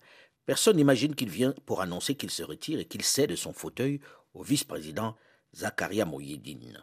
Personne 0.49 0.79
n'imagine 0.79 1.15
qu'il 1.15 1.29
vient 1.29 1.55
pour 1.67 1.83
annoncer 1.83 2.15
qu'il 2.15 2.31
se 2.31 2.43
retire 2.43 2.81
et 2.81 2.87
qu'il 2.87 3.03
cède 3.03 3.37
son 3.37 3.53
fauteuil 3.53 4.01
au 4.33 4.43
vice-président 4.43 5.15
Zakaria 5.55 6.07
Moyedine. 6.07 6.83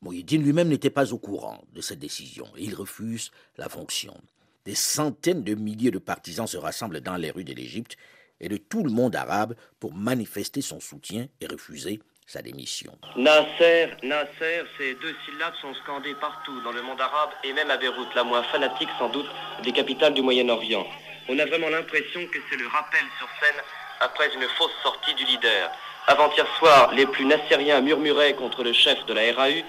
Moyedine 0.00 0.42
lui-même 0.42 0.66
n'était 0.66 0.90
pas 0.90 1.12
au 1.12 1.18
courant 1.18 1.62
de 1.72 1.82
cette 1.82 2.00
décision 2.00 2.48
et 2.56 2.64
il 2.64 2.74
refuse 2.74 3.30
la 3.58 3.68
fonction. 3.68 4.20
Des 4.64 4.74
centaines 4.74 5.44
de 5.44 5.54
milliers 5.54 5.92
de 5.92 6.00
partisans 6.00 6.48
se 6.48 6.56
rassemblent 6.56 7.00
dans 7.00 7.14
les 7.14 7.30
rues 7.30 7.44
de 7.44 7.54
l'Égypte 7.54 7.96
et 8.40 8.48
de 8.48 8.56
tout 8.56 8.82
le 8.82 8.90
monde 8.90 9.14
arabe 9.14 9.54
pour 9.78 9.94
manifester 9.94 10.60
son 10.60 10.80
soutien 10.80 11.28
et 11.40 11.46
refuser 11.46 12.00
sa 12.30 12.42
démission. 12.42 12.96
Nasser, 13.16 13.88
Nasser, 14.04 14.62
ces 14.78 14.94
deux 14.94 15.14
syllabes 15.26 15.54
sont 15.60 15.74
scandées 15.82 16.14
partout 16.14 16.60
dans 16.60 16.70
le 16.70 16.80
monde 16.82 17.00
arabe 17.00 17.30
et 17.42 17.52
même 17.52 17.70
à 17.70 17.76
Beyrouth, 17.76 18.14
la 18.14 18.22
moins 18.22 18.44
fanatique 18.44 18.88
sans 18.98 19.08
doute 19.08 19.26
des 19.64 19.72
capitales 19.72 20.14
du 20.14 20.22
Moyen-Orient. 20.22 20.86
On 21.28 21.38
a 21.40 21.44
vraiment 21.44 21.68
l'impression 21.68 22.24
que 22.28 22.38
c'est 22.48 22.56
le 22.56 22.68
rappel 22.68 23.02
sur 23.18 23.28
scène 23.40 23.60
après 23.98 24.32
une 24.32 24.48
fausse 24.56 24.70
sortie 24.82 25.14
du 25.14 25.24
leader. 25.24 25.72
Avant-hier 26.06 26.46
soir, 26.58 26.92
les 26.94 27.06
plus 27.06 27.24
nassériens 27.24 27.80
murmuraient 27.80 28.34
contre 28.34 28.62
le 28.62 28.72
chef 28.72 29.04
de 29.06 29.12
la 29.12 29.32
RAU. 29.32 29.62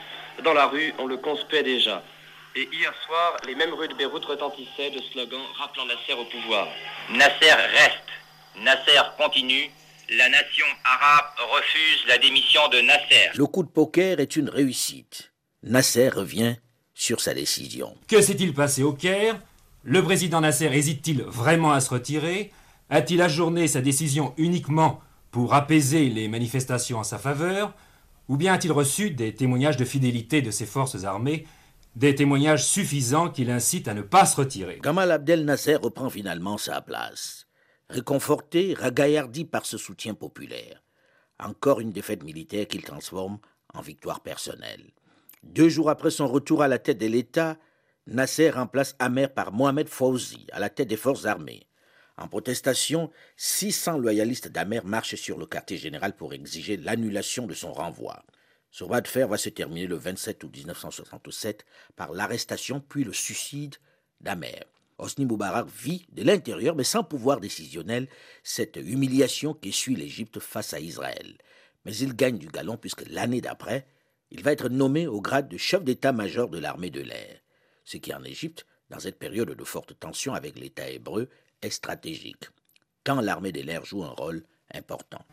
Dans 0.44 0.54
la 0.54 0.68
rue, 0.68 0.94
on 1.00 1.08
le 1.08 1.18
conspuait 1.18 1.64
déjà. 1.64 2.04
Et 2.56 2.70
hier 2.72 2.94
soir, 3.06 3.38
les 3.48 3.56
mêmes 3.56 3.74
rues 3.74 3.88
de 3.88 3.96
Beyrouth 3.96 4.26
retentissaient 4.26 4.92
de 4.92 5.02
slogans 5.12 5.42
rappelant 5.58 5.86
Nasser 5.86 6.14
au 6.14 6.26
pouvoir. 6.26 6.68
Nasser 7.10 7.52
reste. 7.52 8.10
Nasser 8.58 9.02
continue. 9.18 9.72
La 10.18 10.28
nation 10.28 10.66
arabe 10.84 11.28
refuse 11.54 12.06
la 12.10 12.18
démission 12.18 12.68
de 12.68 12.82
Nasser. 12.82 13.30
Le 13.34 13.46
coup 13.46 13.64
de 13.64 13.70
poker 13.70 14.20
est 14.20 14.36
une 14.36 14.50
réussite. 14.50 15.32
Nasser 15.64 16.10
revient 16.10 16.58
sur 16.94 17.22
sa 17.22 17.34
décision. 17.34 17.96
Que 18.10 18.22
s'est-il 18.22 18.54
passé 18.54 18.84
au 18.84 18.92
Caire? 18.92 19.40
Le 19.84 20.04
président 20.04 20.42
Nasser 20.42 20.66
hésite-t-il 20.66 21.22
vraiment 21.22 21.72
à 21.72 21.80
se 21.80 21.92
retirer? 21.92 22.52
A-t-il 22.90 23.22
ajourné 23.22 23.70
sa 23.70 23.80
décision 23.80 24.34
uniquement 24.36 25.00
pour 25.32 25.54
apaiser 25.54 26.10
les 26.10 26.28
manifestations 26.28 26.98
en 27.00 27.06
sa 27.06 27.18
faveur? 27.18 27.74
Ou 28.28 28.36
bien 28.36 28.52
a-t-il 28.52 28.74
reçu 28.74 29.12
des 29.12 29.34
témoignages 29.34 29.78
de 29.78 29.86
fidélité 29.86 30.42
de 30.42 30.52
ses 30.52 30.66
forces 30.66 31.06
armées? 31.06 31.48
Des 31.96 32.16
témoignages 32.16 32.66
suffisants 32.66 33.30
qui 33.30 33.46
l'incitent 33.46 33.88
à 33.88 33.94
ne 33.94 34.02
pas 34.02 34.26
se 34.26 34.36
retirer. 34.36 34.82
Gamal 34.84 35.10
Abdel 35.10 35.46
Nasser 35.46 35.76
reprend 35.76 36.10
finalement 36.10 36.58
sa 36.58 36.82
place, 36.82 37.48
réconforté, 37.92 38.74
ragaillardi 38.74 39.46
par 39.46 39.66
ce 39.66 39.78
soutien 39.78 40.14
populaire. 40.14 40.82
Encore 41.40 41.80
une 41.80 41.92
défaite 41.92 42.24
militaire 42.24 42.68
qu'il 42.68 42.84
transforme 42.84 43.40
en 43.74 43.82
victoire 43.82 44.22
personnelle. 44.22 44.92
Deux 45.44 45.70
jours 45.70 45.90
après 45.90 46.12
son 46.12 46.28
retour 46.28 46.62
à 46.62 46.68
la 46.68 46.80
tête 46.80 46.98
de 46.98 47.08
l'État, 47.08 47.58
Nasser 48.08 48.50
remplace 48.50 48.96
Amer 49.00 49.34
par 49.34 49.52
Mohamed 49.52 49.90
Fauzi 49.90 50.48
à 50.52 50.60
la 50.60 50.70
tête 50.70 50.88
des 50.88 50.98
forces 50.98 51.26
armées. 51.26 51.68
En 52.18 52.28
protestation, 52.28 53.12
600 53.38 53.98
loyalistes 53.98 54.48
d'Amer 54.48 54.86
marchent 54.86 55.16
sur 55.16 55.38
le 55.38 55.46
quartier 55.46 55.78
général 55.78 56.16
pour 56.16 56.34
exiger 56.34 56.78
l'annulation 56.78 57.48
de 57.48 57.54
son 57.54 57.74
renvoi. 57.74 58.24
Ce 58.70 58.84
bras 58.84 59.02
de 59.02 59.08
fer 59.08 59.28
va 59.28 59.38
se 59.38 59.50
terminer 59.50 59.88
le 59.88 59.96
27 59.96 60.44
août 60.44 60.56
1967 60.56 61.66
par 61.96 62.12
l'arrestation 62.14 62.80
puis 62.80 63.04
le 63.04 63.14
suicide 63.14 63.76
d'Amer. 64.22 64.66
Hosni 64.98 65.26
Moubarak 65.26 65.68
vit 65.68 66.06
de 66.12 66.24
l'intérieur, 66.24 66.76
mais 66.76 66.84
sans 66.84 67.04
pouvoir 67.04 67.40
décisionnel, 67.40 68.08
cette 68.44 68.78
humiliation 68.78 69.54
qu'essuie 69.54 69.96
l'Égypte 69.96 70.40
face 70.40 70.74
à 70.74 70.80
Israël. 70.80 71.38
Mais 71.86 71.96
il 71.96 72.16
gagne 72.16 72.38
du 72.38 72.48
galon 72.48 72.78
puisque 72.78 73.08
l'année 73.10 73.42
d'après, 73.42 73.88
il 74.30 74.44
va 74.44 74.52
être 74.52 74.70
nommé 74.70 75.08
au 75.08 75.22
grade 75.22 75.50
de 75.50 75.58
chef 75.58 75.84
d'état-major 75.84 76.50
de 76.50 76.60
l'armée 76.60 76.90
de 76.90 77.02
l'air 77.02 77.42
ce 77.92 77.98
qui 77.98 78.14
en 78.14 78.24
Égypte, 78.24 78.66
dans 78.90 79.00
cette 79.00 79.20
période 79.20 79.50
de 79.50 79.64
forte 79.64 79.98
tension 80.00 80.34
avec 80.34 80.58
l'État 80.58 80.90
hébreu, 80.90 81.30
est 81.62 81.70
stratégique, 81.70 82.50
tant 83.04 83.22
l'armée 83.22 83.52
de 83.52 83.62
l'air 83.62 83.86
joue 83.86 84.04
un 84.04 84.12
rôle 84.12 84.44
important. 84.74 85.26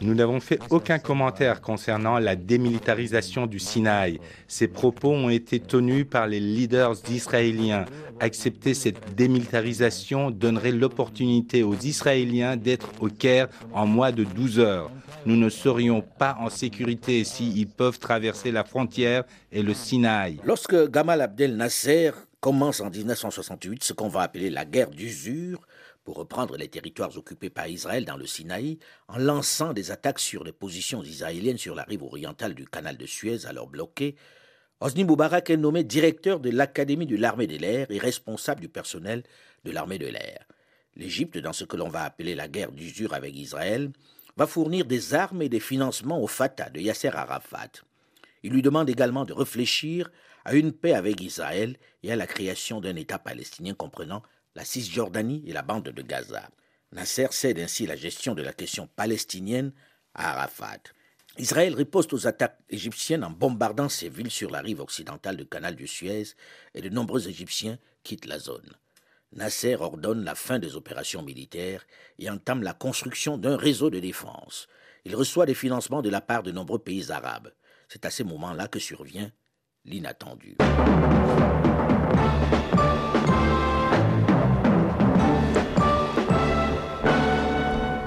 Nous 0.00 0.14
n'avons 0.14 0.40
fait 0.40 0.58
aucun 0.70 0.98
commentaire 0.98 1.60
concernant 1.60 2.18
la 2.18 2.36
démilitarisation 2.36 3.46
du 3.46 3.58
Sinaï. 3.58 4.20
Ces 4.46 4.68
propos 4.68 5.10
ont 5.10 5.30
été 5.30 5.58
tenus 5.60 6.06
par 6.08 6.26
les 6.26 6.40
leaders 6.40 6.94
israéliens. 7.10 7.86
Accepter 8.20 8.74
cette 8.74 9.14
démilitarisation 9.14 10.30
donnerait 10.30 10.72
l'opportunité 10.72 11.62
aux 11.62 11.76
Israéliens 11.76 12.56
d'être 12.56 12.90
au 13.00 13.08
Caire 13.08 13.48
en 13.72 13.86
moins 13.86 14.12
de 14.12 14.24
12 14.24 14.60
heures. 14.60 14.90
Nous 15.26 15.36
ne 15.36 15.48
serions 15.48 16.02
pas 16.02 16.36
en 16.40 16.50
sécurité 16.50 17.24
s'ils 17.24 17.68
peuvent 17.68 17.98
traverser 17.98 18.52
la 18.52 18.64
frontière 18.64 19.24
et 19.50 19.62
le 19.62 19.74
Sinaï. 19.74 20.38
Lorsque 20.44 20.90
Gamal 20.90 21.20
Abdel 21.20 21.56
Nasser 21.56 22.12
commence 22.42 22.80
en 22.80 22.90
1968 22.90 23.84
ce 23.84 23.92
qu'on 23.92 24.08
va 24.08 24.22
appeler 24.22 24.50
la 24.50 24.64
guerre 24.64 24.90
d'usure, 24.90 25.60
pour 26.02 26.16
reprendre 26.16 26.56
les 26.56 26.66
territoires 26.66 27.16
occupés 27.16 27.50
par 27.50 27.68
Israël 27.68 28.04
dans 28.04 28.16
le 28.16 28.26
Sinaï, 28.26 28.80
en 29.06 29.18
lançant 29.18 29.72
des 29.72 29.92
attaques 29.92 30.18
sur 30.18 30.42
les 30.42 30.50
positions 30.50 31.04
israéliennes 31.04 31.56
sur 31.56 31.76
la 31.76 31.84
rive 31.84 32.02
orientale 32.02 32.54
du 32.54 32.66
canal 32.66 32.96
de 32.96 33.06
Suez, 33.06 33.46
alors 33.46 33.68
bloqué, 33.68 34.16
Hosni 34.80 35.04
Moubarak 35.04 35.50
est 35.50 35.56
nommé 35.56 35.84
directeur 35.84 36.40
de 36.40 36.50
l'Académie 36.50 37.06
de 37.06 37.16
l'armée 37.16 37.46
de 37.46 37.56
l'air 37.56 37.86
et 37.90 37.98
responsable 37.98 38.60
du 38.60 38.68
personnel 38.68 39.22
de 39.64 39.70
l'armée 39.70 39.98
de 39.98 40.08
l'air. 40.08 40.44
L'Égypte, 40.96 41.38
dans 41.38 41.52
ce 41.52 41.64
que 41.64 41.76
l'on 41.76 41.88
va 41.88 42.02
appeler 42.02 42.34
la 42.34 42.48
guerre 42.48 42.72
d'usure 42.72 43.14
avec 43.14 43.36
Israël, 43.36 43.92
va 44.36 44.48
fournir 44.48 44.84
des 44.84 45.14
armes 45.14 45.42
et 45.42 45.48
des 45.48 45.60
financements 45.60 46.20
au 46.20 46.26
Fatah 46.26 46.70
de 46.70 46.80
Yasser 46.80 47.10
Arafat. 47.14 47.70
Il 48.42 48.52
lui 48.52 48.62
demande 48.62 48.90
également 48.90 49.24
de 49.24 49.32
réfléchir 49.32 50.10
à 50.44 50.54
une 50.54 50.72
paix 50.72 50.94
avec 50.94 51.20
Israël 51.20 51.76
et 52.02 52.12
à 52.12 52.16
la 52.16 52.26
création 52.26 52.80
d'un 52.80 52.96
État 52.96 53.18
palestinien 53.18 53.74
comprenant 53.74 54.22
la 54.54 54.64
Cisjordanie 54.64 55.42
et 55.46 55.52
la 55.52 55.62
bande 55.62 55.88
de 55.88 56.02
Gaza. 56.02 56.48
Nasser 56.92 57.28
cède 57.30 57.58
ainsi 57.58 57.86
la 57.86 57.96
gestion 57.96 58.34
de 58.34 58.42
la 58.42 58.52
question 58.52 58.86
palestinienne 58.86 59.72
à 60.14 60.32
Arafat. 60.32 60.82
Israël 61.38 61.74
riposte 61.74 62.12
aux 62.12 62.26
attaques 62.26 62.58
égyptiennes 62.68 63.24
en 63.24 63.30
bombardant 63.30 63.88
ses 63.88 64.10
villes 64.10 64.30
sur 64.30 64.50
la 64.50 64.60
rive 64.60 64.80
occidentale 64.80 65.38
du 65.38 65.46
canal 65.46 65.74
du 65.74 65.86
Suez 65.86 66.34
et 66.74 66.82
de 66.82 66.90
nombreux 66.90 67.26
Égyptiens 67.26 67.78
quittent 68.02 68.26
la 68.26 68.38
zone. 68.38 68.76
Nasser 69.32 69.76
ordonne 69.76 70.24
la 70.24 70.34
fin 70.34 70.58
des 70.58 70.76
opérations 70.76 71.22
militaires 71.22 71.86
et 72.18 72.28
entame 72.28 72.62
la 72.62 72.74
construction 72.74 73.38
d'un 73.38 73.56
réseau 73.56 73.88
de 73.88 73.98
défense. 73.98 74.68
Il 75.06 75.16
reçoit 75.16 75.46
des 75.46 75.54
financements 75.54 76.02
de 76.02 76.10
la 76.10 76.20
part 76.20 76.42
de 76.42 76.52
nombreux 76.52 76.78
pays 76.78 77.10
arabes. 77.10 77.50
C'est 77.88 78.04
à 78.04 78.10
ces 78.10 78.24
moments-là 78.24 78.68
que 78.68 78.78
survient 78.78 79.32
l'inattendu. 79.84 80.56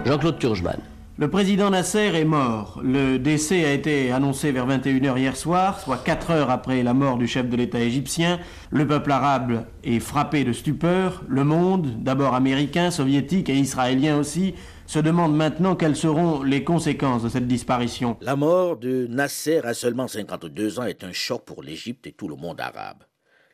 Jean-Claude 0.06 0.40
Turgeman. 0.40 0.80
Le 1.18 1.30
président 1.30 1.70
Nasser 1.70 2.12
est 2.14 2.26
mort. 2.26 2.82
Le 2.84 3.18
décès 3.18 3.66
a 3.66 3.72
été 3.72 4.12
annoncé 4.12 4.52
vers 4.52 4.68
21h 4.68 5.18
hier 5.18 5.38
soir, 5.38 5.80
soit 5.80 5.98
4 5.98 6.32
heures 6.32 6.50
après 6.50 6.84
la 6.84 6.94
mort 6.94 7.18
du 7.18 7.26
chef 7.26 7.50
de 7.50 7.56
l'État 7.56 7.80
égyptien. 7.80 8.40
Le 8.70 8.86
peuple 8.86 9.12
arabe 9.12 9.66
est 9.84 10.00
frappé 10.00 10.44
de 10.44 10.52
stupeur. 10.52 11.24
Le 11.28 11.46
monde, 11.46 12.04
d'abord 12.04 12.36
américain, 12.36 12.92
soviétique 12.92 13.50
et 13.50 13.56
israélien 13.56 14.18
aussi, 14.18 14.56
se 14.88 15.00
demande 15.00 15.36
maintenant 15.36 15.76
quelles 15.76 15.96
seront 15.96 16.44
les 16.44 16.64
conséquences 16.64 17.24
de 17.24 17.30
cette 17.30 17.48
disparition. 17.48 18.18
La 18.22 18.36
mort 18.36 18.78
de 18.78 19.08
Nasser 19.08 19.60
à 19.64 19.74
seulement 19.74 20.08
52 20.08 20.80
ans 20.80 20.86
est 20.86 21.04
un 21.04 21.12
choc 21.12 21.44
pour 21.46 21.64
l'Égypte 21.64 22.08
et 22.08 22.12
tout 22.12 22.28
le 22.28 22.36
monde 22.36 22.62
arabe. 22.62 23.04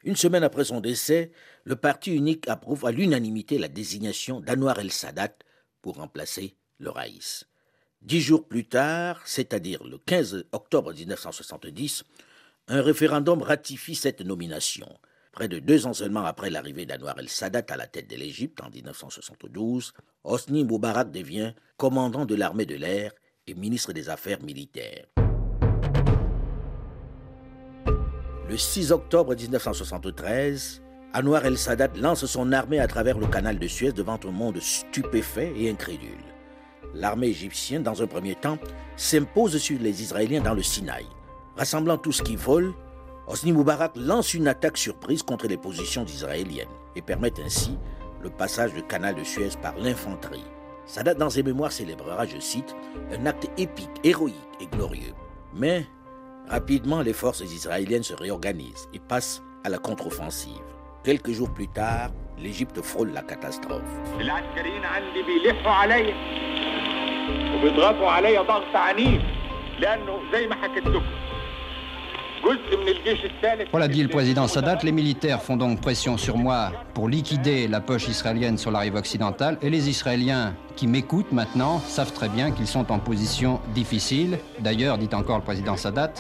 Une 0.04 0.16
semaine 0.16 0.44
après 0.44 0.66
son 0.66 0.82
décès, 0.82 1.32
le 1.64 1.76
parti 1.76 2.14
unique 2.14 2.50
approuve 2.50 2.86
à 2.86 2.92
l'unanimité 2.92 3.58
la 3.58 3.68
désignation 3.68 4.42
d'Anwar 4.42 4.80
el-Sadat 4.80 5.36
pour 5.82 5.96
remplacer 5.96 6.56
le 6.80 6.90
Raïs. 6.90 7.46
Dix 8.02 8.22
jours 8.22 8.48
plus 8.48 8.68
tard, 8.68 9.22
c'est-à-dire 9.26 9.84
le 9.84 10.00
15 10.00 10.46
octobre 10.52 10.92
1970, 10.92 12.04
un 12.68 12.82
référendum 12.82 13.42
ratifie 13.42 13.96
cette 13.96 14.22
nomination. 14.22 14.88
Près 15.32 15.48
de 15.48 15.60
deux 15.60 15.88
ans 15.88 15.94
seulement 15.94 16.26
après 16.26 16.50
l'arrivée 16.50 16.86
d'Anwar 16.86 17.18
el-Sadat 17.20 17.64
à 17.70 17.78
la 17.78 17.88
tête 17.88 18.10
de 18.10 18.16
l'Égypte 18.16 18.60
en 18.62 18.70
1972, 18.70 19.94
Hosni 20.24 20.64
Moubarak 20.64 21.12
devient 21.12 21.54
commandant 21.78 22.26
de 22.26 22.36
l'armée 22.36 22.66
de 22.66 22.76
l'air 22.76 23.12
et 23.48 23.54
ministre 23.54 23.94
des 23.94 24.10
Affaires 24.10 24.42
militaires. 24.44 25.06
Le 28.50 28.58
6 28.58 28.92
octobre 28.92 29.34
1973, 29.34 30.82
Anwar 31.14 31.46
el-Sadat 31.46 31.92
lance 31.96 32.26
son 32.26 32.52
armée 32.52 32.80
à 32.80 32.88
travers 32.88 33.18
le 33.18 33.28
canal 33.28 33.58
de 33.58 33.68
Suez 33.68 33.94
devant 33.94 34.20
un 34.26 34.32
monde 34.32 34.60
stupéfait 34.60 35.54
et 35.56 35.70
incrédule 35.70 36.32
l'armée 36.94 37.28
égyptienne, 37.28 37.84
dans 37.84 38.02
un 38.02 38.08
premier 38.08 38.36
temps, 38.36 38.58
s'impose 38.96 39.58
sur 39.58 39.80
les 39.80 40.02
Israéliens 40.02 40.42
dans 40.42 40.54
le 40.54 40.64
Sinaï. 40.64 41.06
Rassemblant 41.56 41.98
tout 41.98 42.12
ce 42.12 42.24
qui 42.24 42.36
vole, 42.36 42.74
Hosni 43.28 43.52
Moubarak 43.52 43.94
lance 43.96 44.34
une 44.34 44.48
attaque 44.48 44.78
surprise 44.78 45.24
contre 45.24 45.48
les 45.48 45.58
positions 45.58 46.06
israéliennes 46.06 46.68
et 46.96 47.02
permet 47.02 47.34
ainsi 47.40 47.78
le 48.22 48.30
passage 48.30 48.74
du 48.74 48.84
canal 48.84 49.16
de 49.16 49.24
Suez 49.24 49.50
par 49.62 49.78
l'infanterie. 49.78 50.44
Sadat, 50.86 51.14
dans 51.14 51.30
ses 51.30 51.44
mémoires, 51.44 51.72
célébrera, 51.72 52.26
je 52.26 52.40
cite, 52.40 52.76
un 53.12 53.26
acte 53.26 53.50
épique, 53.58 53.90
héroïque 54.04 54.36
et 54.60 54.66
glorieux. 54.66 55.14
Mais, 55.54 55.86
rapidement, 56.50 57.02
les 57.02 57.14
forces 57.14 57.42
israéliennes 57.42 58.04
se 58.04 58.14
réorganisent 58.14 58.90
et 58.94 59.00
passent 59.00 59.42
à 59.64 59.70
la 59.70 59.78
contre-offensive. 59.78 60.62
Quelques 61.04 61.32
jours 61.32 61.52
plus 61.54 61.68
tard, 61.68 62.12
l'Égypte 62.38 62.82
frôle 62.82 63.12
la 63.12 63.22
catastrophe. 63.22 63.82
Voilà, 73.72 73.88
dit 73.88 74.04
le 74.04 74.10
président 74.10 74.48
Sadat, 74.48 74.80
les 74.84 74.92
militaires 74.92 75.42
font 75.42 75.58
donc 75.58 75.82
pression 75.82 76.18
sur 76.18 76.38
moi 76.38 76.72
pour 76.94 77.08
liquider 77.08 77.68
la 77.68 77.82
poche 77.82 78.08
israélienne 78.08 78.58
sur 78.58 78.72
la 78.72 78.80
rive 78.80 78.96
occidentale 78.96 79.58
et 79.62 79.70
les 79.70 79.90
Israéliens 79.90 80.54
qui 80.76 80.88
m'écoutent 80.88 81.32
maintenant 81.32 81.80
savent 81.80 82.14
très 82.14 82.30
bien 82.30 82.52
qu'ils 82.52 82.68
sont 82.68 82.92
en 82.92 83.00
position 83.00 83.60
difficile. 83.74 84.40
D'ailleurs, 84.60 84.98
dit 84.98 85.10
encore 85.14 85.38
le 85.38 85.44
président 85.44 85.78
Sadat, 85.78 86.14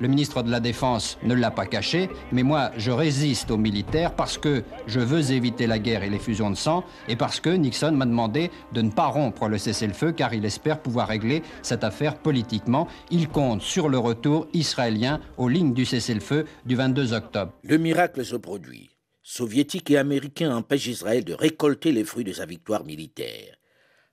le 0.00 0.08
ministre 0.08 0.42
de 0.42 0.50
la 0.50 0.60
Défense 0.60 1.18
ne 1.22 1.34
l'a 1.34 1.50
pas 1.50 1.66
caché, 1.66 2.08
mais 2.32 2.42
moi, 2.42 2.70
je 2.76 2.90
résiste 2.90 3.50
aux 3.50 3.56
militaires 3.56 4.14
parce 4.14 4.38
que 4.38 4.62
je 4.86 5.00
veux 5.00 5.32
éviter 5.32 5.66
la 5.66 5.78
guerre 5.78 6.02
et 6.02 6.10
les 6.10 6.18
fusions 6.18 6.50
de 6.50 6.56
sang, 6.56 6.84
et 7.08 7.16
parce 7.16 7.40
que 7.40 7.50
Nixon 7.50 7.92
m'a 7.92 8.06
demandé 8.06 8.50
de 8.72 8.82
ne 8.82 8.90
pas 8.90 9.06
rompre 9.06 9.48
le 9.48 9.58
cessez-le-feu, 9.58 10.12
car 10.12 10.34
il 10.34 10.44
espère 10.44 10.80
pouvoir 10.80 11.08
régler 11.08 11.42
cette 11.62 11.84
affaire 11.84 12.16
politiquement. 12.16 12.88
Il 13.10 13.28
compte 13.28 13.62
sur 13.62 13.88
le 13.88 13.98
retour 13.98 14.48
israélien 14.52 15.20
aux 15.36 15.48
lignes 15.48 15.74
du 15.74 15.84
cessez-le-feu 15.84 16.46
du 16.64 16.76
22 16.76 17.12
octobre. 17.12 17.52
Le 17.62 17.78
miracle 17.78 18.24
se 18.24 18.36
produit. 18.36 18.90
Soviétiques 19.22 19.90
et 19.90 19.96
Américains 19.96 20.54
empêchent 20.54 20.86
Israël 20.86 21.24
de 21.24 21.32
récolter 21.32 21.92
les 21.92 22.04
fruits 22.04 22.24
de 22.24 22.32
sa 22.32 22.44
victoire 22.44 22.84
militaire. 22.84 23.56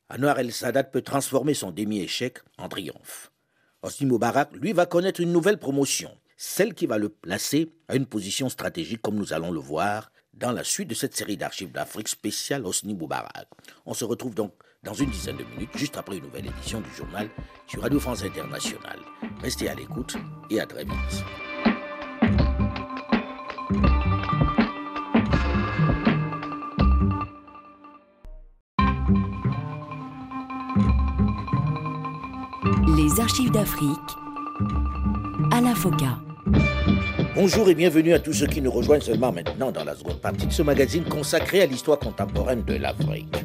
Anwar 0.09 0.39
el-Sadat 0.39 0.85
peut 0.85 1.01
transformer 1.01 1.53
son 1.53 1.71
demi-échec 1.71 2.39
en 2.57 2.67
triomphe. 2.69 3.30
Hosni 3.83 4.05
Moubarak, 4.05 4.51
lui, 4.53 4.73
va 4.73 4.85
connaître 4.85 5.21
une 5.21 5.31
nouvelle 5.31 5.57
promotion, 5.57 6.15
celle 6.37 6.75
qui 6.75 6.85
va 6.85 6.99
le 6.99 7.09
placer 7.09 7.73
à 7.87 7.95
une 7.95 8.05
position 8.05 8.47
stratégique, 8.47 9.01
comme 9.01 9.15
nous 9.15 9.33
allons 9.33 9.51
le 9.51 9.59
voir 9.59 10.11
dans 10.33 10.51
la 10.51 10.63
suite 10.63 10.87
de 10.87 10.93
cette 10.93 11.15
série 11.15 11.35
d'archives 11.35 11.71
d'Afrique 11.71 12.07
spéciale 12.07 12.65
Hosni 12.65 12.93
Moubarak. 12.93 13.47
On 13.85 13.95
se 13.95 14.05
retrouve 14.05 14.35
donc 14.35 14.53
dans 14.83 14.93
une 14.93 15.09
dizaine 15.09 15.37
de 15.37 15.43
minutes, 15.43 15.75
juste 15.75 15.97
après 15.97 16.17
une 16.17 16.23
nouvelle 16.23 16.47
édition 16.47 16.79
du 16.79 16.91
journal 16.91 17.27
sur 17.67 17.81
Radio 17.81 17.99
France 17.99 18.23
Internationale. 18.23 18.99
Restez 19.41 19.67
à 19.69 19.73
l'écoute 19.73 20.15
et 20.51 20.59
à 20.59 20.67
très 20.67 20.83
vite. 20.83 21.23
Les 32.95 33.19
archives 33.19 33.51
d'Afrique, 33.51 33.89
Alain 35.51 35.75
Foka. 35.75 36.17
Bonjour 37.35 37.69
et 37.69 37.75
bienvenue 37.75 38.13
à 38.13 38.19
tous 38.19 38.33
ceux 38.33 38.47
qui 38.47 38.61
nous 38.61 38.71
rejoignent 38.71 39.01
seulement 39.01 39.31
maintenant 39.31 39.71
dans 39.71 39.83
la 39.83 39.95
seconde 39.95 40.19
partie 40.19 40.47
de 40.47 40.51
ce 40.51 40.61
magazine 40.61 41.03
consacré 41.05 41.61
à 41.61 41.65
l'histoire 41.65 41.99
contemporaine 41.99 42.63
de 42.63 42.75
l'Afrique. 42.75 43.43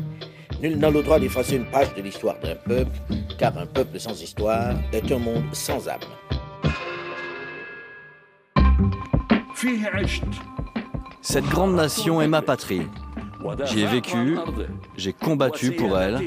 Nul 0.62 0.78
n'a 0.78 0.90
le 0.90 1.02
droit 1.02 1.20
d'effacer 1.20 1.56
une 1.56 1.66
page 1.66 1.94
de 1.94 2.02
l'histoire 2.02 2.36
d'un 2.40 2.56
peuple, 2.56 2.90
car 3.38 3.56
un 3.58 3.66
peuple 3.66 4.00
sans 4.00 4.20
histoire 4.20 4.74
est 4.92 5.12
un 5.12 5.18
monde 5.18 5.44
sans 5.52 5.88
âme. 5.88 6.00
Cette 11.20 11.46
grande 11.46 11.74
nation 11.74 12.20
est 12.20 12.28
ma 12.28 12.42
patrie. 12.42 12.86
J'y 13.66 13.82
ai 13.82 13.86
vécu, 13.86 14.36
j'ai 14.96 15.12
combattu 15.12 15.72
pour 15.72 15.98
elle, 15.98 16.20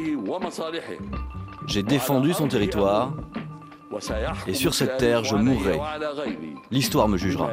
j'ai 1.69 1.83
défendu 1.83 2.33
son 2.33 2.47
territoire 2.47 3.13
et 4.47 4.53
sur 4.53 4.73
cette 4.73 4.97
terre, 4.97 5.23
je 5.23 5.35
mourrai. 5.35 5.79
L'histoire 6.71 7.07
me 7.07 7.17
jugera. 7.17 7.51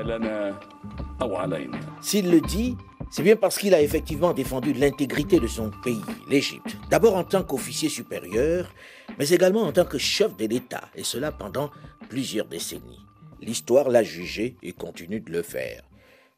S'il 2.01 2.31
le 2.31 2.41
dit, 2.41 2.77
C'est 3.09 3.23
bien 3.23 3.37
parce 3.37 3.57
qu'il 3.59 3.73
a 3.73 3.81
effectivement 3.81 4.33
défendu 4.33 4.73
l'intégrité 4.73 5.39
de 5.39 5.47
son 5.47 5.71
pays, 5.85 6.03
l'Égypte, 6.29 6.77
d'abord 6.91 7.15
en 7.15 7.23
tant 7.23 7.45
qu'officier 7.45 7.89
supérieur, 7.89 8.69
mais 9.17 9.29
également 9.29 9.63
en 9.63 9.71
tant 9.71 9.85
que 9.85 9.97
chef 9.97 10.37
de 10.37 10.47
l'État, 10.47 10.83
et 10.97 11.05
cela 11.05 11.31
pendant 11.31 11.71
plusieurs 12.09 12.47
décennies. 12.47 13.01
L'histoire 13.41 13.91
l'a 13.91 14.03
jugé 14.03 14.57
et 14.63 14.73
continue 14.73 15.21
de 15.21 15.31
le 15.31 15.43
faire. 15.43 15.83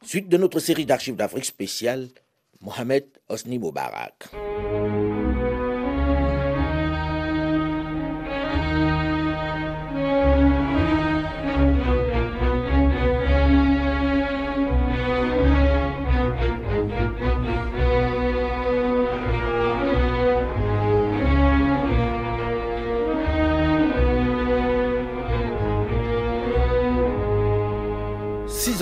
Suite 0.03 0.29
de 0.29 0.37
notre 0.37 0.61
série 0.61 0.85
d'archives 0.85 1.17
d'Afrique 1.17 1.47
spéciale, 1.47 2.09
Mohamed 2.61 3.07
Osni 3.31 3.59
Moubarak. 3.59 4.29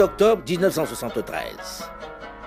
Octobre 0.01 0.43
1973. 0.49 1.91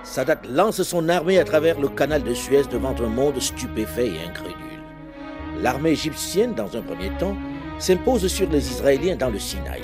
Sadat 0.04 0.42
lance 0.48 0.82
son 0.84 1.10
armée 1.10 1.40
à 1.40 1.44
travers 1.44 1.80
le 1.80 1.88
canal 1.88 2.24
de 2.24 2.34
Suez 2.34 2.64
devant 2.72 2.96
un 3.00 3.10
monde 3.10 3.40
stupéfait 3.40 4.08
et 4.08 4.28
incrédule. 4.28 4.56
L'armée 5.62 5.92
égyptienne, 5.92 6.54
dans 6.54 6.76
un 6.76 6.82
premier 6.82 7.10
temps, 7.18 7.36
s'impose 7.80 8.28
sur 8.28 8.50
les 8.50 8.70
Israéliens 8.72 9.16
dans 9.16 9.30
le 9.30 9.40
Sinaï. 9.40 9.82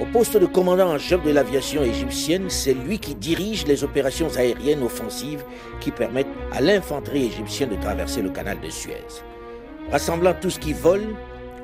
Au 0.00 0.06
poste 0.06 0.36
de 0.36 0.46
commandant 0.46 0.92
en 0.92 0.98
chef 0.98 1.22
de 1.22 1.30
l'aviation 1.30 1.82
égyptienne, 1.82 2.48
c'est 2.48 2.74
lui 2.74 2.98
qui 2.98 3.14
dirige 3.14 3.66
les 3.66 3.84
opérations 3.84 4.34
aériennes 4.36 4.82
offensives 4.82 5.44
qui 5.80 5.90
permettent 5.90 6.26
à 6.52 6.60
l'infanterie 6.60 7.26
égyptienne 7.26 7.70
de 7.70 7.76
traverser 7.76 8.22
le 8.22 8.30
canal 8.30 8.60
de 8.60 8.70
Suez. 8.70 9.04
Rassemblant 9.90 10.34
tout 10.40 10.50
ce 10.50 10.58
qui 10.58 10.72
vole, 10.72 11.14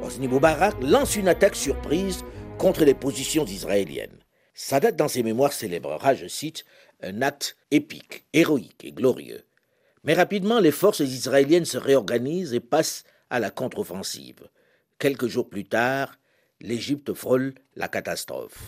Osni 0.02 0.28
Moubarak 0.28 0.76
lance 0.83 1.16
une 1.16 1.28
attaque 1.28 1.57
surprise 1.57 2.24
contre 2.59 2.85
les 2.85 2.94
positions 2.94 3.44
israéliennes. 3.44 4.17
Sadat, 4.60 4.90
dans 4.90 5.06
ses 5.06 5.22
mémoires, 5.22 5.52
célébrera, 5.52 6.14
je 6.14 6.26
cite, 6.26 6.64
un 7.00 7.22
acte 7.22 7.56
épique, 7.70 8.24
héroïque 8.32 8.84
et 8.84 8.90
glorieux. 8.90 9.44
Mais 10.02 10.14
rapidement, 10.14 10.58
les 10.58 10.72
forces 10.72 10.98
israéliennes 10.98 11.64
se 11.64 11.78
réorganisent 11.78 12.54
et 12.54 12.58
passent 12.58 13.04
à 13.30 13.38
la 13.38 13.50
contre-offensive. 13.50 14.48
Quelques 14.98 15.28
jours 15.28 15.48
plus 15.48 15.64
tard, 15.64 16.16
l'Égypte 16.60 17.14
frôle 17.14 17.54
la 17.76 17.86
catastrophe. 17.86 18.58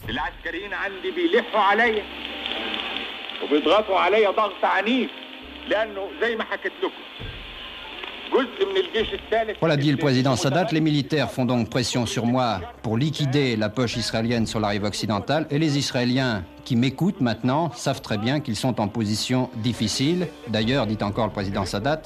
Voilà, 9.61 9.77
dit 9.77 9.90
le 9.90 9.97
président 9.97 10.37
Sadat, 10.37 10.69
les 10.73 10.81
militaires 10.81 11.31
font 11.31 11.45
donc 11.45 11.71
pression 11.71 12.07
sur 12.07 12.27
moi 12.27 12.61
pour 12.83 12.97
liquider 12.97 13.57
la 13.57 13.69
poche 13.69 13.97
israélienne 13.97 14.47
sur 14.47 14.61
la 14.61 14.69
rive 14.69 14.85
occidentale 14.85 15.47
et 15.51 15.59
les 15.59 15.79
Israéliens 15.79 16.45
qui 16.64 16.77
m'écoutent 16.77 17.21
maintenant 17.21 17.71
savent 17.73 18.01
très 18.01 18.19
bien 18.19 18.40
qu'ils 18.40 18.57
sont 18.57 18.81
en 18.81 18.88
position 18.88 19.51
difficile. 19.57 20.29
D'ailleurs, 20.49 20.87
dit 20.87 20.99
encore 21.03 21.27
le 21.27 21.33
président 21.33 21.64
Sadat, 21.64 22.03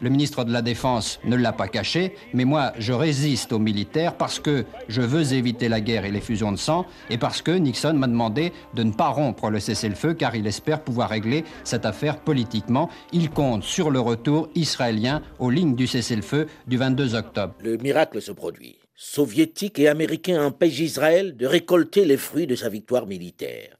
le 0.00 0.10
ministre 0.10 0.44
de 0.44 0.52
la 0.52 0.62
Défense 0.62 1.20
ne 1.24 1.36
l'a 1.36 1.52
pas 1.52 1.68
caché, 1.68 2.14
mais 2.32 2.44
moi, 2.44 2.72
je 2.78 2.92
résiste 2.92 3.52
aux 3.52 3.58
militaires 3.58 4.16
parce 4.16 4.38
que 4.38 4.64
je 4.88 5.00
veux 5.00 5.32
éviter 5.32 5.68
la 5.68 5.80
guerre 5.80 6.04
et 6.04 6.10
les 6.10 6.20
fusions 6.20 6.52
de 6.52 6.56
sang, 6.56 6.86
et 7.10 7.18
parce 7.18 7.42
que 7.42 7.50
Nixon 7.50 7.94
m'a 7.94 8.06
demandé 8.06 8.52
de 8.74 8.82
ne 8.82 8.92
pas 8.92 9.08
rompre 9.08 9.50
le 9.50 9.60
cessez-le-feu, 9.60 10.14
car 10.14 10.34
il 10.34 10.46
espère 10.46 10.82
pouvoir 10.82 11.10
régler 11.10 11.44
cette 11.64 11.86
affaire 11.86 12.18
politiquement. 12.18 12.88
Il 13.12 13.30
compte 13.30 13.64
sur 13.64 13.90
le 13.90 14.00
retour 14.00 14.48
israélien 14.54 15.22
aux 15.38 15.50
lignes 15.50 15.74
du 15.74 15.86
cessez-le-feu 15.86 16.46
du 16.66 16.76
22 16.76 17.14
octobre. 17.14 17.54
Le 17.62 17.76
miracle 17.76 18.20
se 18.20 18.32
produit. 18.32 18.76
Soviétiques 18.94 19.78
et 19.78 19.88
Américains 19.88 20.42
empêchent 20.42 20.80
Israël 20.80 21.36
de 21.36 21.46
récolter 21.46 22.04
les 22.04 22.16
fruits 22.16 22.46
de 22.46 22.56
sa 22.56 22.70
victoire 22.70 23.06
militaire. 23.06 23.76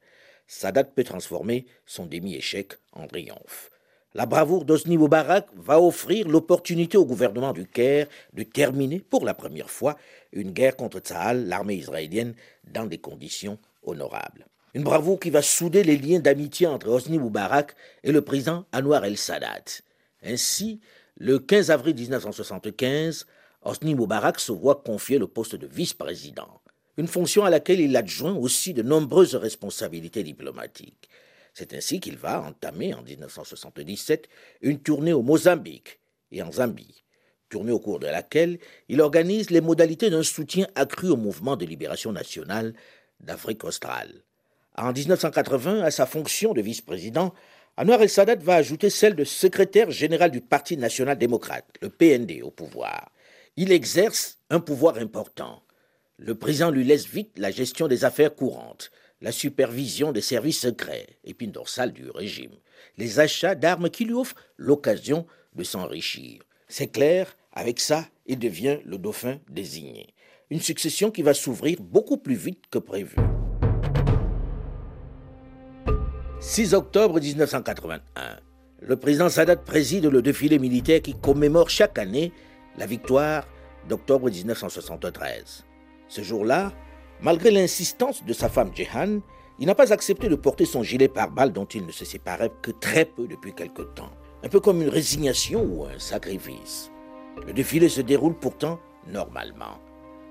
Sadat 0.46 0.84
peut 0.84 1.04
transformer 1.04 1.66
son 1.86 2.06
demi-échec 2.06 2.74
en 2.92 3.06
triomphe. 3.06 3.70
La 4.16 4.24
bravoure 4.24 4.64
d'Osni 4.64 4.96
Moubarak 4.96 5.46
va 5.54 5.78
offrir 5.78 6.26
l'opportunité 6.26 6.96
au 6.96 7.04
gouvernement 7.04 7.52
du 7.52 7.66
Caire 7.66 8.06
de 8.32 8.44
terminer 8.44 8.98
pour 8.98 9.26
la 9.26 9.34
première 9.34 9.68
fois 9.68 9.98
une 10.32 10.52
guerre 10.52 10.74
contre 10.74 11.00
Tsahal, 11.00 11.46
l'armée 11.48 11.74
israélienne, 11.74 12.32
dans 12.64 12.86
des 12.86 12.96
conditions 12.96 13.58
honorables. 13.82 14.46
Une 14.72 14.84
bravoure 14.84 15.20
qui 15.20 15.28
va 15.28 15.42
souder 15.42 15.84
les 15.84 15.98
liens 15.98 16.18
d'amitié 16.18 16.66
entre 16.66 16.88
Osni 16.88 17.18
Moubarak 17.18 17.74
et 18.04 18.10
le 18.10 18.22
président 18.22 18.64
Anwar 18.72 19.04
el-Sadat. 19.04 19.82
Ainsi, 20.24 20.80
le 21.18 21.38
15 21.38 21.70
avril 21.70 21.94
1975, 21.94 23.26
Osni 23.64 23.94
Moubarak 23.94 24.40
se 24.40 24.52
voit 24.52 24.76
confier 24.76 25.18
le 25.18 25.26
poste 25.26 25.56
de 25.56 25.66
vice-président, 25.66 26.62
une 26.96 27.06
fonction 27.06 27.44
à 27.44 27.50
laquelle 27.50 27.80
il 27.80 27.94
adjoint 27.94 28.34
aussi 28.34 28.72
de 28.72 28.80
nombreuses 28.80 29.34
responsabilités 29.34 30.22
diplomatiques. 30.22 31.10
C'est 31.58 31.72
ainsi 31.72 32.00
qu'il 32.00 32.18
va 32.18 32.42
entamer 32.42 32.92
en 32.92 33.00
1977 33.00 34.28
une 34.60 34.78
tournée 34.78 35.14
au 35.14 35.22
Mozambique 35.22 36.00
et 36.30 36.42
en 36.42 36.52
Zambie, 36.52 37.02
tournée 37.48 37.72
au 37.72 37.80
cours 37.80 37.98
de 37.98 38.06
laquelle 38.06 38.58
il 38.90 39.00
organise 39.00 39.48
les 39.48 39.62
modalités 39.62 40.10
d'un 40.10 40.22
soutien 40.22 40.66
accru 40.74 41.08
au 41.08 41.16
mouvement 41.16 41.56
de 41.56 41.64
libération 41.64 42.12
nationale 42.12 42.74
d'Afrique 43.20 43.64
australe. 43.64 44.22
En 44.76 44.92
1980, 44.92 45.80
à 45.80 45.90
sa 45.90 46.04
fonction 46.04 46.52
de 46.52 46.60
vice-président, 46.60 47.32
Anwar 47.78 48.02
el-Sadat 48.02 48.36
va 48.36 48.56
ajouter 48.56 48.90
celle 48.90 49.14
de 49.14 49.24
secrétaire 49.24 49.90
général 49.90 50.30
du 50.30 50.42
Parti 50.42 50.76
national 50.76 51.16
démocrate, 51.16 51.64
le 51.80 51.88
PND, 51.88 52.42
au 52.42 52.50
pouvoir. 52.50 53.10
Il 53.56 53.72
exerce 53.72 54.36
un 54.50 54.60
pouvoir 54.60 54.98
important. 54.98 55.62
Le 56.18 56.34
président 56.34 56.70
lui 56.70 56.84
laisse 56.84 57.06
vite 57.06 57.38
la 57.38 57.50
gestion 57.50 57.88
des 57.88 58.04
affaires 58.04 58.34
courantes, 58.34 58.90
la 59.20 59.32
supervision 59.32 60.12
des 60.12 60.20
services 60.20 60.60
secrets, 60.60 61.06
épine 61.24 61.52
dorsale 61.52 61.92
du 61.92 62.10
régime, 62.10 62.52
les 62.98 63.20
achats 63.20 63.54
d'armes 63.54 63.90
qui 63.90 64.04
lui 64.04 64.14
offrent 64.14 64.36
l'occasion 64.56 65.26
de 65.54 65.64
s'enrichir. 65.64 66.42
C'est 66.68 66.88
clair, 66.88 67.36
avec 67.52 67.80
ça, 67.80 68.06
il 68.26 68.38
devient 68.38 68.78
le 68.84 68.98
dauphin 68.98 69.38
désigné. 69.48 70.08
Une 70.50 70.60
succession 70.60 71.10
qui 71.10 71.22
va 71.22 71.34
s'ouvrir 71.34 71.80
beaucoup 71.80 72.18
plus 72.18 72.34
vite 72.34 72.64
que 72.70 72.78
prévu. 72.78 73.16
6 76.40 76.74
octobre 76.74 77.18
1981. 77.18 78.40
Le 78.80 78.96
président 78.96 79.28
Sadat 79.28 79.56
préside 79.56 80.04
le 80.04 80.20
défilé 80.20 80.58
militaire 80.58 81.00
qui 81.00 81.14
commémore 81.14 81.70
chaque 81.70 81.98
année 81.98 82.32
la 82.76 82.86
victoire 82.86 83.48
d'octobre 83.88 84.30
1973. 84.30 85.64
Ce 86.08 86.22
jour-là, 86.22 86.72
Malgré 87.22 87.50
l'insistance 87.50 88.24
de 88.24 88.32
sa 88.34 88.48
femme 88.48 88.72
Jehan, 88.74 89.20
il 89.58 89.66
n'a 89.66 89.74
pas 89.74 89.92
accepté 89.92 90.28
de 90.28 90.34
porter 90.34 90.66
son 90.66 90.82
gilet 90.82 91.08
pare-balles 91.08 91.52
dont 91.52 91.64
il 91.64 91.86
ne 91.86 91.92
se 91.92 92.04
séparait 92.04 92.52
que 92.60 92.70
très 92.70 93.06
peu 93.06 93.26
depuis 93.26 93.54
quelque 93.54 93.82
temps, 93.82 94.10
un 94.44 94.48
peu 94.48 94.60
comme 94.60 94.82
une 94.82 94.90
résignation 94.90 95.62
ou 95.64 95.86
un 95.86 95.98
sacrifice. 95.98 96.90
Le 97.46 97.54
défilé 97.54 97.88
se 97.88 98.02
déroule 98.02 98.34
pourtant 98.34 98.78
normalement. 99.06 99.80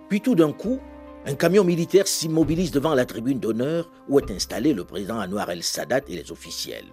Puis 0.09 0.21
tout 0.21 0.35
d'un 0.35 0.51
coup, 0.51 0.79
un 1.25 1.33
camion 1.33 1.63
militaire 1.63 2.07
s'immobilise 2.07 2.69
devant 2.69 2.93
la 2.93 3.05
tribune 3.05 3.39
d'honneur 3.39 3.89
où 4.07 4.19
est 4.19 4.29
installé 4.29 4.73
le 4.73 4.83
président 4.85 5.19
Anwar 5.19 5.49
el-Sadat 5.49 6.01
et 6.07 6.15
les 6.15 6.31
officiels. 6.31 6.85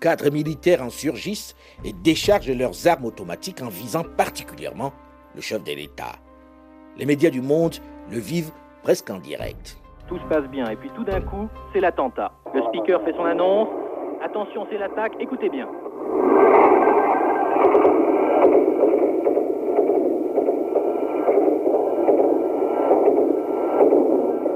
Quatre 0.00 0.30
militaires 0.30 0.82
en 0.82 0.90
surgissent 0.90 1.56
et 1.84 1.92
déchargent 1.92 2.52
leurs 2.52 2.86
armes 2.86 3.06
automatiques 3.06 3.62
en 3.62 3.68
visant 3.68 4.04
particulièrement 4.04 4.92
le 5.34 5.40
chef 5.40 5.64
de 5.64 5.72
l'État. 5.72 6.20
Les 6.96 7.04
médias 7.04 7.30
du 7.30 7.40
monde 7.40 7.76
le 8.10 8.18
vivent 8.18 8.52
presque 8.82 9.10
en 9.10 9.18
direct. 9.18 9.76
Tout 10.08 10.18
se 10.18 10.24
passe 10.24 10.48
bien, 10.48 10.68
et 10.70 10.76
puis 10.76 10.90
tout 10.90 11.04
d'un 11.04 11.20
coup, 11.20 11.48
c'est 11.72 11.80
l'attentat. 11.80 12.32
Le 12.54 12.62
speaker 12.62 13.00
fait 13.02 13.12
son 13.12 13.24
annonce. 13.24 13.68
Attention, 14.22 14.66
c'est 14.70 14.78
l'attaque, 14.78 15.12
écoutez 15.20 15.48
bien. 15.48 15.68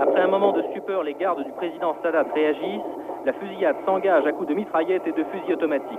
Après 0.03 0.21
un 0.21 0.29
moment 0.29 0.53
de 0.53 0.63
stupeur, 0.71 1.03
les 1.03 1.15
gardes 1.15 1.45
du 1.45 1.53
président 1.53 1.95
Sadat 2.03 2.25
réagissent. 2.35 2.83
La 3.25 3.33
fusillade 3.33 3.77
s'engage 3.87 4.27
à 4.27 4.33
coups 4.33 4.49
de 4.49 4.55
mitraillettes 4.55 5.07
et 5.07 5.13
de 5.13 5.25
fusils 5.33 5.55
automatiques. 5.55 5.99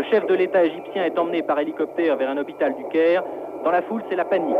Le 0.00 0.06
chef 0.10 0.26
de 0.26 0.32
l'État 0.32 0.64
égyptien 0.64 1.04
est 1.04 1.18
emmené 1.18 1.42
par 1.42 1.58
hélicoptère 1.58 2.16
vers 2.16 2.30
un 2.30 2.38
hôpital 2.38 2.74
du 2.74 2.88
Caire. 2.90 3.22
Dans 3.62 3.70
la 3.70 3.82
foule, 3.82 4.02
c'est 4.08 4.16
la 4.16 4.24
panique. 4.24 4.56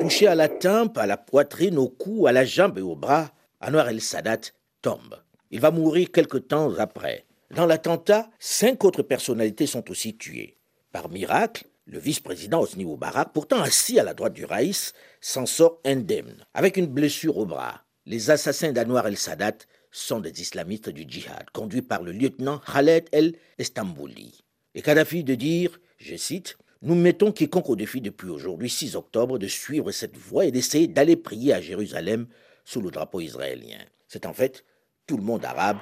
Touché 0.00 0.28
à 0.28 0.36
la 0.36 0.48
tempe, 0.48 0.96
à 0.96 1.06
la 1.06 1.16
poitrine, 1.16 1.76
au 1.76 1.88
cou, 1.88 2.28
à 2.28 2.32
la 2.32 2.44
jambe 2.44 2.78
et 2.78 2.82
au 2.82 2.94
bras, 2.94 3.24
Anwar 3.60 3.88
el-Sadat 3.88 4.52
tombe. 4.80 5.16
Il 5.50 5.58
va 5.58 5.72
mourir 5.72 6.12
quelque 6.12 6.38
temps 6.38 6.78
après. 6.78 7.24
Dans 7.50 7.66
l'attentat, 7.66 8.28
cinq 8.38 8.84
autres 8.84 9.02
personnalités 9.02 9.66
sont 9.66 9.90
aussi 9.90 10.16
tuées. 10.16 10.56
Par 10.92 11.08
miracle, 11.08 11.64
Le 11.88 12.00
vice-président 12.00 12.60
Hosni 12.60 12.84
Moubarak, 12.84 13.28
pourtant 13.32 13.60
assis 13.60 14.00
à 14.00 14.02
la 14.02 14.12
droite 14.12 14.32
du 14.32 14.44
Raïs, 14.44 14.92
s'en 15.20 15.46
sort 15.46 15.78
indemne, 15.84 16.44
avec 16.52 16.76
une 16.76 16.88
blessure 16.88 17.38
au 17.38 17.46
bras. 17.46 17.85
Les 18.08 18.30
assassins 18.30 18.70
d'Anwar 18.70 19.08
el-Sadat 19.08 19.66
sont 19.90 20.20
des 20.20 20.40
islamistes 20.40 20.90
du 20.90 21.02
djihad, 21.08 21.50
conduits 21.50 21.82
par 21.82 22.04
le 22.04 22.12
lieutenant 22.12 22.58
Khaled 22.58 23.08
el-Estambouli. 23.10 24.44
Et 24.76 24.82
Kadhafi 24.82 25.24
de 25.24 25.34
dire, 25.34 25.76
je 25.98 26.14
cite, 26.14 26.56
Nous 26.82 26.94
mettons 26.94 27.32
quiconque 27.32 27.68
au 27.68 27.74
défi 27.74 28.00
depuis 28.00 28.28
aujourd'hui 28.28 28.70
6 28.70 28.94
octobre 28.94 29.38
de 29.38 29.48
suivre 29.48 29.90
cette 29.90 30.16
voie 30.16 30.44
et 30.44 30.52
d'essayer 30.52 30.86
d'aller 30.86 31.16
prier 31.16 31.52
à 31.52 31.60
Jérusalem 31.60 32.28
sous 32.64 32.80
le 32.80 32.92
drapeau 32.92 33.18
israélien. 33.18 33.78
C'est 34.06 34.26
en 34.26 34.32
fait 34.32 34.64
tout 35.08 35.16
le 35.16 35.24
monde 35.24 35.44
arabe 35.44 35.78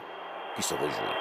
qui 0.56 0.62
se 0.62 0.72
réjouit. 0.72 1.18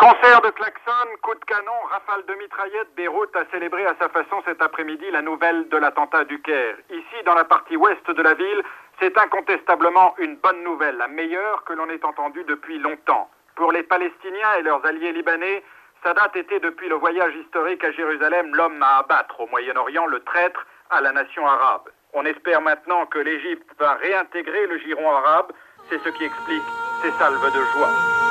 Concert 0.00 0.40
de 0.40 0.48
klaxon, 0.48 1.08
coup 1.20 1.34
de 1.34 1.44
canon, 1.44 1.76
rafale 1.90 2.24
de 2.26 2.34
mitraillettes, 2.34 2.88
Beyrouth 2.96 3.36
a 3.36 3.44
célébré 3.50 3.84
à 3.84 3.94
sa 4.00 4.08
façon 4.08 4.42
cet 4.46 4.62
après-midi 4.62 5.04
la 5.12 5.20
nouvelle 5.20 5.68
de 5.68 5.76
l'attentat 5.76 6.24
du 6.24 6.40
Caire. 6.40 6.76
Ici, 6.88 7.24
dans 7.26 7.34
la 7.34 7.44
partie 7.44 7.76
ouest 7.76 8.10
de 8.10 8.22
la 8.22 8.32
ville, 8.32 8.62
c'est 9.00 9.16
incontestablement 9.18 10.14
une 10.18 10.36
bonne 10.36 10.62
nouvelle, 10.62 10.96
la 10.98 11.08
meilleure 11.08 11.64
que 11.64 11.72
l'on 11.72 11.88
ait 11.88 12.04
entendue 12.04 12.44
depuis 12.44 12.78
longtemps. 12.78 13.30
Pour 13.56 13.72
les 13.72 13.82
Palestiniens 13.82 14.54
et 14.58 14.62
leurs 14.62 14.84
alliés 14.84 15.12
libanais, 15.12 15.62
Sadat 16.04 16.30
était 16.34 16.60
depuis 16.60 16.88
le 16.88 16.94
voyage 16.96 17.34
historique 17.34 17.82
à 17.84 17.92
Jérusalem 17.92 18.54
l'homme 18.54 18.82
à 18.82 18.98
abattre 18.98 19.40
au 19.40 19.46
Moyen-Orient, 19.48 20.06
le 20.06 20.20
traître 20.20 20.66
à 20.90 21.00
la 21.00 21.12
nation 21.12 21.46
arabe. 21.46 21.88
On 22.12 22.24
espère 22.24 22.60
maintenant 22.60 23.06
que 23.06 23.18
l'Égypte 23.18 23.68
va 23.78 23.94
réintégrer 23.94 24.66
le 24.66 24.78
giron 24.78 25.10
arabe, 25.10 25.52
c'est 25.88 25.98
ce 25.98 26.08
qui 26.10 26.24
explique 26.24 26.62
ces 27.02 27.10
salves 27.12 27.54
de 27.54 27.64
joie. 27.72 28.29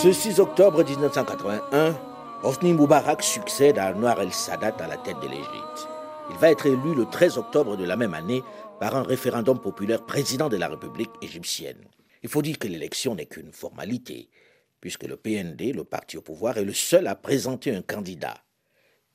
Ce 0.00 0.12
6 0.12 0.38
octobre 0.38 0.84
1981, 0.84 1.92
Hosni 2.44 2.72
Moubarak 2.72 3.20
succède 3.20 3.78
à 3.78 3.90
Anwar 3.90 4.20
el-Sadat 4.20 4.76
à 4.78 4.86
la 4.86 4.96
tête 4.96 5.18
de 5.20 5.26
l'Égypte. 5.26 5.88
Il 6.30 6.36
va 6.36 6.52
être 6.52 6.66
élu 6.66 6.94
le 6.94 7.04
13 7.04 7.36
octobre 7.36 7.76
de 7.76 7.82
la 7.82 7.96
même 7.96 8.14
année 8.14 8.44
par 8.78 8.94
un 8.94 9.02
référendum 9.02 9.60
populaire 9.60 10.06
président 10.06 10.48
de 10.48 10.56
la 10.56 10.68
République 10.68 11.10
égyptienne. 11.20 11.84
Il 12.22 12.28
faut 12.28 12.42
dire 12.42 12.60
que 12.60 12.68
l'élection 12.68 13.16
n'est 13.16 13.26
qu'une 13.26 13.50
formalité, 13.50 14.30
puisque 14.80 15.02
le 15.02 15.16
PND, 15.16 15.74
le 15.74 15.82
parti 15.82 16.16
au 16.16 16.22
pouvoir, 16.22 16.58
est 16.58 16.64
le 16.64 16.74
seul 16.74 17.08
à 17.08 17.16
présenter 17.16 17.74
un 17.74 17.82
candidat. 17.82 18.36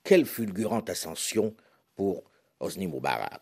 Quelle 0.04 0.26
fulgurante 0.26 0.90
ascension 0.90 1.56
pour 1.96 2.24
Hosni 2.60 2.88
Moubarak. 2.88 3.42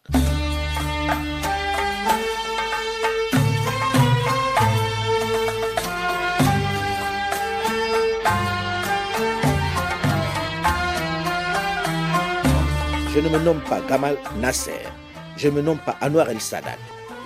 Je 13.14 13.20
ne 13.20 13.28
me 13.28 13.40
nomme 13.40 13.60
pas 13.60 13.82
Gamal 13.82 14.18
Nasser. 14.40 14.88
Je 15.36 15.50
ne 15.50 15.56
me 15.56 15.62
nomme 15.62 15.80
pas 15.80 15.98
Anwar 16.02 16.30
el-Sadat. 16.30 16.78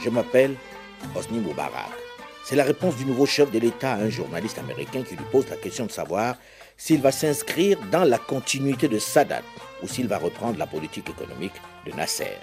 Je 0.03 0.09
m'appelle 0.09 0.55
Hosni 1.15 1.37
Moubarak. 1.39 1.91
C'est 2.43 2.55
la 2.55 2.63
réponse 2.63 2.95
du 2.95 3.05
nouveau 3.05 3.27
chef 3.27 3.51
de 3.51 3.59
l'État 3.59 3.91
à 3.91 3.97
un 3.97 4.09
journaliste 4.09 4.57
américain 4.57 5.03
qui 5.03 5.15
lui 5.15 5.25
pose 5.31 5.47
la 5.47 5.57
question 5.57 5.85
de 5.85 5.91
savoir 5.91 6.37
s'il 6.75 7.03
va 7.03 7.11
s'inscrire 7.11 7.77
dans 7.91 8.03
la 8.03 8.17
continuité 8.17 8.87
de 8.87 8.97
Sadat 8.97 9.43
ou 9.83 9.87
s'il 9.87 10.07
va 10.07 10.17
reprendre 10.17 10.57
la 10.57 10.65
politique 10.65 11.07
économique 11.07 11.53
de 11.85 11.91
Nasser. 11.91 12.37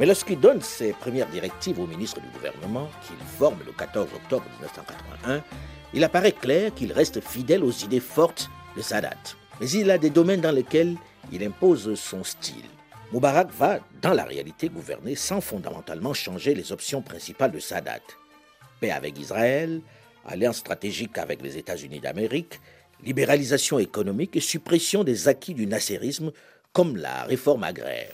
Mais 0.00 0.06
lorsqu'il 0.06 0.40
donne 0.40 0.60
ses 0.60 0.92
premières 0.92 1.28
directives 1.28 1.78
au 1.78 1.86
ministre 1.86 2.20
du 2.20 2.28
gouvernement, 2.36 2.88
qu'il 3.06 3.16
forme 3.38 3.58
le 3.64 3.70
14 3.70 4.08
octobre 4.12 4.44
1981, 4.58 5.40
il 5.94 6.02
apparaît 6.02 6.32
clair 6.32 6.74
qu'il 6.74 6.92
reste 6.92 7.20
fidèle 7.20 7.62
aux 7.62 7.70
idées 7.70 8.00
fortes 8.00 8.50
de 8.76 8.82
Sadat. 8.82 9.36
Mais 9.60 9.70
il 9.70 9.88
a 9.88 9.98
des 9.98 10.10
domaines 10.10 10.40
dans 10.40 10.50
lesquels 10.50 10.96
il 11.32 11.42
impose 11.44 11.94
son 11.94 12.22
style. 12.22 12.68
Moubarak 13.10 13.50
va, 13.50 13.80
dans 14.00 14.14
la 14.14 14.24
réalité, 14.24 14.68
gouverner 14.68 15.14
sans 15.16 15.40
fondamentalement 15.40 16.14
changer 16.14 16.54
les 16.54 16.72
options 16.72 17.02
principales 17.02 17.50
de 17.50 17.58
Sadat. 17.58 18.00
Paix 18.80 18.90
avec 18.90 19.18
Israël, 19.18 19.80
alliance 20.24 20.58
stratégique 20.58 21.18
avec 21.18 21.42
les 21.42 21.58
États-Unis 21.58 22.00
d'Amérique, 22.00 22.60
libéralisation 23.02 23.78
économique 23.78 24.36
et 24.36 24.40
suppression 24.40 25.04
des 25.04 25.28
acquis 25.28 25.54
du 25.54 25.66
nasserisme 25.66 26.32
comme 26.72 26.96
la 26.96 27.24
réforme 27.24 27.64
agraire. 27.64 28.12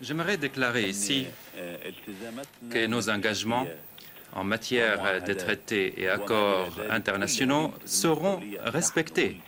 J'aimerais 0.00 0.36
déclarer 0.36 0.88
ici 0.88 1.26
que 2.70 2.86
nos 2.86 3.10
engagements 3.10 3.66
en 4.34 4.44
matière 4.44 5.22
de 5.22 5.32
traités 5.32 5.94
et 6.00 6.08
accords 6.08 6.78
internationaux 6.90 7.72
seront 7.84 8.40
respectés. 8.64 9.40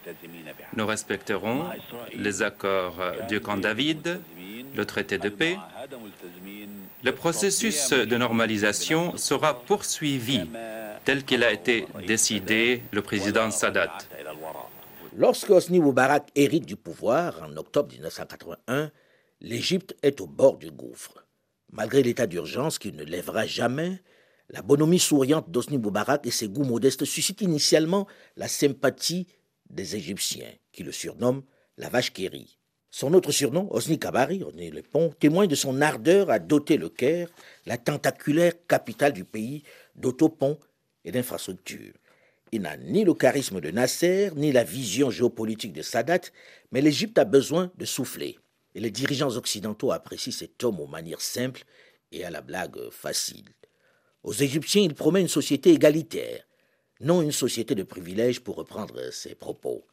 Nous 0.77 0.87
respecterons 0.87 1.65
les 2.15 2.43
accords 2.43 2.99
du 3.29 3.41
camp 3.41 3.57
David, 3.57 4.21
le 4.75 4.85
traité 4.85 5.19
de 5.19 5.29
paix. 5.29 5.57
Le 7.05 7.13
processus 7.13 7.91
de 7.93 8.17
normalisation 8.17 9.17
sera 9.17 9.61
poursuivi 9.61 10.49
tel 11.05 11.25
qu'il 11.25 11.43
a 11.45 11.53
été 11.53 11.87
décidé 12.07 12.83
le 12.93 13.03
président 13.03 13.51
Sadat. 13.51 13.99
Lorsque 15.17 15.51
Hosni 15.51 15.81
Moubarak 15.81 16.29
hérite 16.35 16.65
du 16.65 16.77
pouvoir 16.77 17.43
en 17.43 17.57
octobre 17.57 17.93
1981, 17.93 18.91
l'Égypte 19.41 19.95
est 20.03 20.21
au 20.21 20.27
bord 20.27 20.57
du 20.57 20.71
gouffre. 20.71 21.25
Malgré 21.71 22.03
l'état 22.03 22.27
d'urgence 22.27 22.79
qui 22.79 22.93
ne 22.93 23.05
lèvera 23.05 23.47
jamais, 23.47 24.01
la 24.53 24.61
bonhomie 24.63 24.99
souriante 24.99 25.51
d'Osni 25.51 25.79
Moubarak 25.79 26.27
et 26.27 26.31
ses 26.31 26.49
goûts 26.49 26.65
modestes 26.65 27.05
suscitent 27.05 27.41
initialement 27.41 28.07
la 28.37 28.49
sympathie 28.49 29.27
des 29.71 29.97
Égyptiens, 29.97 30.53
qui 30.73 30.83
le 30.83 30.93
surnomment 30.93 31.43
la 31.79 31.89
vache 31.89 32.13
Kéri. 32.13 32.59
Son 32.91 33.15
autre 33.15 33.33
surnom, 33.33 33.69
Osni 33.71 33.99
Kabari, 33.99 34.43
Osni 34.45 34.71
le 34.71 34.83
pont, 34.83 35.15
témoigne 35.19 35.49
de 35.49 35.55
son 35.55 35.81
ardeur 35.81 36.31
à 36.31 36.39
doter 36.39 36.77
le 36.77 36.91
Caire, 36.91 37.31
la 37.65 37.79
tentaculaire 37.79 38.53
capitale 38.69 39.15
du 39.15 39.25
pays, 39.25 39.63
d'autoponts 39.97 40.59
et 41.07 41.11
d'infrastructures. 41.11 41.95
Il 42.53 42.61
n'a 42.61 42.77
ni 42.77 43.05
le 43.05 43.15
charisme 43.15 43.63
de 43.63 43.71
Nasser, 43.71 44.31
ni 44.37 44.53
la 44.53 44.63
vision 44.63 45.11
géopolitique 45.11 45.73
de 45.73 45.81
Sadat, 45.81 46.21
mais 46.71 46.83
l'Égypte 46.83 47.17
a 47.17 47.25
besoin 47.25 47.73
de 47.79 47.87
souffler. 47.87 48.39
Et 48.75 48.81
les 48.81 48.91
dirigeants 48.91 49.37
occidentaux 49.37 49.93
apprécient 49.93 50.33
cet 50.33 50.63
homme 50.63 50.79
aux 50.79 50.87
manières 50.87 51.23
simples 51.23 51.65
et 52.11 52.27
à 52.27 52.31
la 52.31 52.43
blague 52.43 52.91
facile. 52.91 53.55
Aux 54.25 54.33
Égyptiens, 54.33 54.83
il 54.83 54.95
promet 54.95 55.21
une 55.21 55.29
société 55.29 55.71
égalitaire, 55.71 56.47
non 57.01 57.23
une 57.23 57.33
société 57.33 57.75
de 57.75 57.83
privilèges 57.83 58.39
pour 58.39 58.55
reprendre 58.55 59.11
ses 59.11 59.35
propos. 59.35 59.85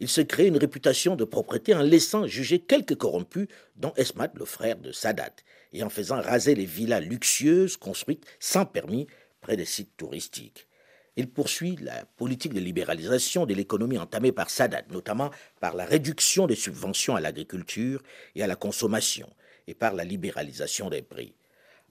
Il 0.00 0.08
se 0.08 0.20
crée 0.20 0.48
une 0.48 0.56
réputation 0.56 1.14
de 1.14 1.24
propreté 1.24 1.74
en 1.74 1.82
laissant 1.82 2.26
juger 2.26 2.58
quelques 2.58 2.96
corrompus, 2.96 3.46
dont 3.76 3.92
Esmat, 3.96 4.32
le 4.34 4.44
frère 4.44 4.78
de 4.78 4.90
Sadat, 4.90 5.34
et 5.72 5.84
en 5.84 5.90
faisant 5.90 6.20
raser 6.20 6.56
les 6.56 6.64
villas 6.64 7.00
luxueuses 7.00 7.76
construites 7.76 8.26
sans 8.40 8.66
permis 8.66 9.06
près 9.40 9.56
des 9.56 9.64
sites 9.64 9.96
touristiques. 9.96 10.66
Il 11.14 11.30
poursuit 11.30 11.76
la 11.80 12.04
politique 12.04 12.54
de 12.54 12.60
libéralisation 12.60 13.46
de 13.46 13.54
l'économie 13.54 13.98
entamée 13.98 14.32
par 14.32 14.50
Sadat, 14.50 14.82
notamment 14.90 15.30
par 15.60 15.76
la 15.76 15.84
réduction 15.84 16.48
des 16.48 16.56
subventions 16.56 17.14
à 17.14 17.20
l'agriculture 17.20 18.02
et 18.34 18.42
à 18.42 18.48
la 18.48 18.56
consommation, 18.56 19.28
et 19.68 19.74
par 19.74 19.94
la 19.94 20.04
libéralisation 20.04 20.90
des 20.90 21.02
prix. 21.02 21.34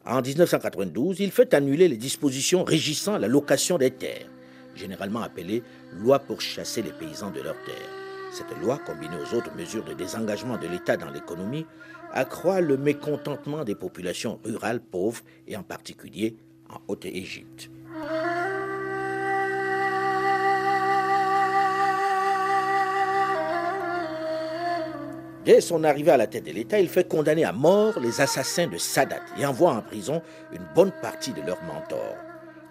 En 0.10 0.22
1992, 0.22 1.20
il 1.20 1.32
fait 1.32 1.54
annuler 1.54 1.90
les 1.90 1.98
dispositions 1.98 2.64
régissant 2.64 3.18
la 3.18 3.28
location 3.28 3.78
des 3.78 3.92
terres, 3.92 4.30
généralement 4.74 5.22
appelée 5.22 5.64
loi 6.00 6.20
pour 6.20 6.40
chasser 6.40 6.82
les 6.82 6.94
paysans 6.94 7.30
de 7.30 7.42
leurs 7.42 7.62
terres. 7.66 7.76
Cette 8.32 8.58
loi, 8.62 8.80
combinée 8.86 9.18
aux 9.18 9.36
autres 9.36 9.54
mesures 9.58 9.84
de 9.84 9.94
désengagement 9.94 10.58
de 10.58 10.68
l'État 10.68 10.96
dans 10.96 11.12
l'économie, 11.12 11.66
accroît 12.14 12.62
le 12.62 12.78
mécontentement 12.78 13.66
des 13.66 13.76
populations 13.76 14.40
rurales 14.46 14.80
pauvres 14.80 15.24
et 15.46 15.58
en 15.58 15.64
particulier 15.64 16.38
en 16.70 16.80
Haute-Égypte. 16.88 17.70
Dès 25.48 25.62
son 25.62 25.86
arrivée 25.86 26.12
à 26.12 26.18
la 26.18 26.28
tête 26.28 26.44
de 26.44 26.52
l'État, 26.52 26.78
il 26.78 26.90
fait 26.90 27.08
condamner 27.08 27.46
à 27.46 27.54
mort 27.54 28.02
les 28.02 28.20
assassins 28.20 28.68
de 28.68 28.78
Sadat 28.78 29.22
et 29.40 29.46
envoie 29.46 29.72
en 29.72 29.82
prison 29.82 30.22
une 30.52 30.68
bonne 30.76 30.92
partie 31.02 31.32
de 31.32 31.42
leurs 31.42 31.64
mentors. 31.64 32.18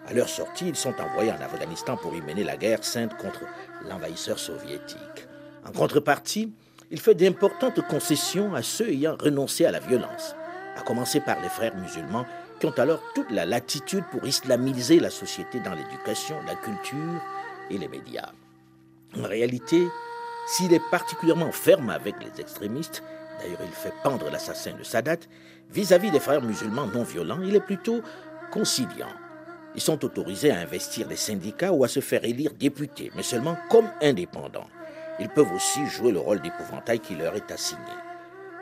À 0.05 0.13
leur 0.13 0.29
sortie, 0.29 0.69
ils 0.69 0.75
sont 0.75 0.93
envoyés 1.01 1.31
en 1.31 1.41
Afghanistan 1.41 1.97
pour 1.97 2.13
y 2.13 2.21
mener 2.21 2.43
la 2.43 2.55
guerre 2.55 2.83
sainte 2.83 3.17
contre 3.17 3.41
l'envahisseur 3.89 4.37
soviétique. 4.37 5.27
En 5.67 5.71
contrepartie, 5.71 6.53
il 6.91 6.99
fait 6.99 7.15
d'importantes 7.15 7.81
concessions 7.87 8.53
à 8.53 8.61
ceux 8.61 8.89
ayant 8.89 9.17
renoncé 9.19 9.65
à 9.65 9.71
la 9.71 9.79
violence, 9.79 10.35
à 10.75 10.81
commencer 10.81 11.19
par 11.19 11.41
les 11.41 11.49
frères 11.49 11.75
musulmans 11.77 12.27
qui 12.59 12.67
ont 12.67 12.77
alors 12.77 13.01
toute 13.15 13.31
la 13.31 13.47
latitude 13.47 14.03
pour 14.11 14.23
islamiser 14.27 14.99
la 14.99 15.09
société 15.09 15.59
dans 15.61 15.73
l'éducation, 15.73 16.35
la 16.45 16.53
culture 16.53 17.23
et 17.71 17.79
les 17.79 17.87
médias. 17.87 18.33
En 19.17 19.23
réalité, 19.23 19.81
s'il 20.47 20.73
est 20.73 20.89
particulièrement 20.89 21.51
ferme 21.51 21.89
avec 21.89 22.15
les 22.23 22.41
extrémistes, 22.41 23.03
d'ailleurs 23.39 23.59
il 23.63 23.71
fait 23.71 23.93
pendre 24.01 24.29
l'assassin 24.29 24.71
de 24.77 24.83
Sadat, 24.83 25.17
vis-à-vis 25.69 26.09
des 26.09 26.21
frères 26.21 26.41
musulmans 26.41 26.87
non 26.87 27.03
violents, 27.03 27.41
il 27.43 27.55
est 27.55 27.59
plutôt 27.59 28.01
conciliant. 28.49 29.11
Ils 29.75 29.81
sont 29.81 30.03
autorisés 30.05 30.51
à 30.51 30.59
investir 30.59 31.07
les 31.07 31.17
syndicats 31.17 31.73
ou 31.73 31.83
à 31.83 31.89
se 31.89 31.99
faire 31.99 32.23
élire 32.23 32.53
députés, 32.53 33.11
mais 33.15 33.23
seulement 33.23 33.57
comme 33.69 33.89
indépendants. 34.01 34.69
Ils 35.19 35.29
peuvent 35.29 35.51
aussi 35.51 35.85
jouer 35.85 36.11
le 36.11 36.19
rôle 36.19 36.41
d'épouvantail 36.41 36.99
qui 36.99 37.15
leur 37.15 37.35
est 37.35 37.51
assigné. 37.51 37.81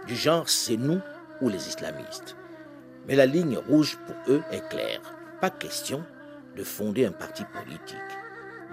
Du 0.07 0.15
genre, 0.15 0.49
c'est 0.49 0.77
nous 0.77 0.99
ou 1.39 1.49
les 1.49 1.67
islamistes. 1.67 2.35
Mais 3.07 3.15
la 3.15 3.27
ligne 3.27 3.57
rouge 3.57 3.97
pour 4.07 4.33
eux 4.33 4.43
est 4.51 4.67
claire. 4.69 5.01
Pas 5.39 5.51
question 5.51 6.03
de 6.57 6.63
fonder 6.63 7.05
un 7.05 7.11
parti 7.11 7.43
politique. 7.45 7.97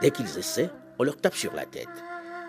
Dès 0.01 0.11
qu'ils 0.11 0.39
essaient, 0.39 0.71
on 0.99 1.05
leur 1.05 1.17
tape 1.17 1.35
sur 1.35 1.53
la 1.53 1.67
tête. 1.67 1.89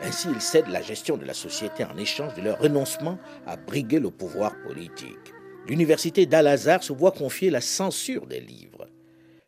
Ainsi, 0.04 0.28
ils 0.30 0.42
cèdent 0.42 0.68
la 0.68 0.82
gestion 0.82 1.16
de 1.16 1.26
la 1.26 1.34
société 1.34 1.86
en 1.86 1.96
échange 1.98 2.34
de 2.34 2.42
leur 2.42 2.60
renoncement 2.60 3.18
à 3.46 3.56
briguer 3.56 4.00
le 4.00 4.12
pouvoir 4.12 4.54
politique. 4.62 5.34
L'université 5.66 6.26
d'Al-Azhar 6.26 6.84
se 6.84 6.92
voit 6.92 7.14
confier 7.14 7.50
la 7.50 7.62
censure 7.62 8.28
des 8.28 8.42
livres. 8.42 8.90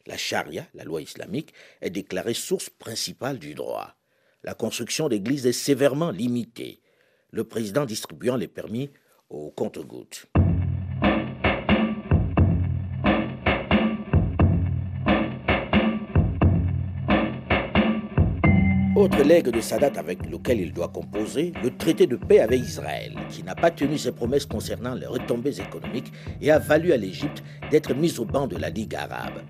La 0.08 0.16
charia, 0.16 0.66
la 0.74 0.86
loi 0.86 1.02
islamique, 1.02 1.54
est 1.82 1.90
déclarée 1.90 2.34
source 2.34 2.70
principale 2.70 3.38
du 3.38 3.54
droit. 3.54 3.96
La 4.44 4.54
construction 4.54 5.10
d'églises 5.10 5.46
est 5.46 5.52
sévèrement 5.52 6.12
limitée, 6.12 6.80
le 7.32 7.44
président 7.44 7.86
distribuant 7.86 8.38
les 8.38 8.48
permis 8.48 8.92
au 9.30 9.52
compte-gouttes. 9.52 10.28
Autre 19.06 19.22
legs 19.22 19.52
de 19.52 19.62
Sadat 19.62 19.92
avec 19.98 20.28
lequel 20.32 20.60
il 20.60 20.74
doit 20.74 20.88
composer, 20.88 21.54
le 21.62 21.70
traité 21.78 22.08
de 22.08 22.16
paix 22.16 22.40
avec 22.40 22.60
Israël, 22.60 23.14
qui 23.30 23.44
n'a 23.44 23.54
pas 23.54 23.70
tenu 23.70 24.00
ses 24.00 24.12
promesses 24.12 24.48
concernant 24.48 24.96
les 24.96 25.06
retombées 25.06 25.62
économiques 25.62 26.12
et 26.42 26.50
a 26.50 26.58
valu 26.58 26.92
à 26.92 26.98
l'Égypte 26.98 27.44
d'être 27.70 27.94
mise 27.94 28.20
au 28.20 28.26
banc 28.26 28.48
de 28.48 28.58
la 28.58 28.72
Ligue 28.72 28.96
arabe. 28.96 29.44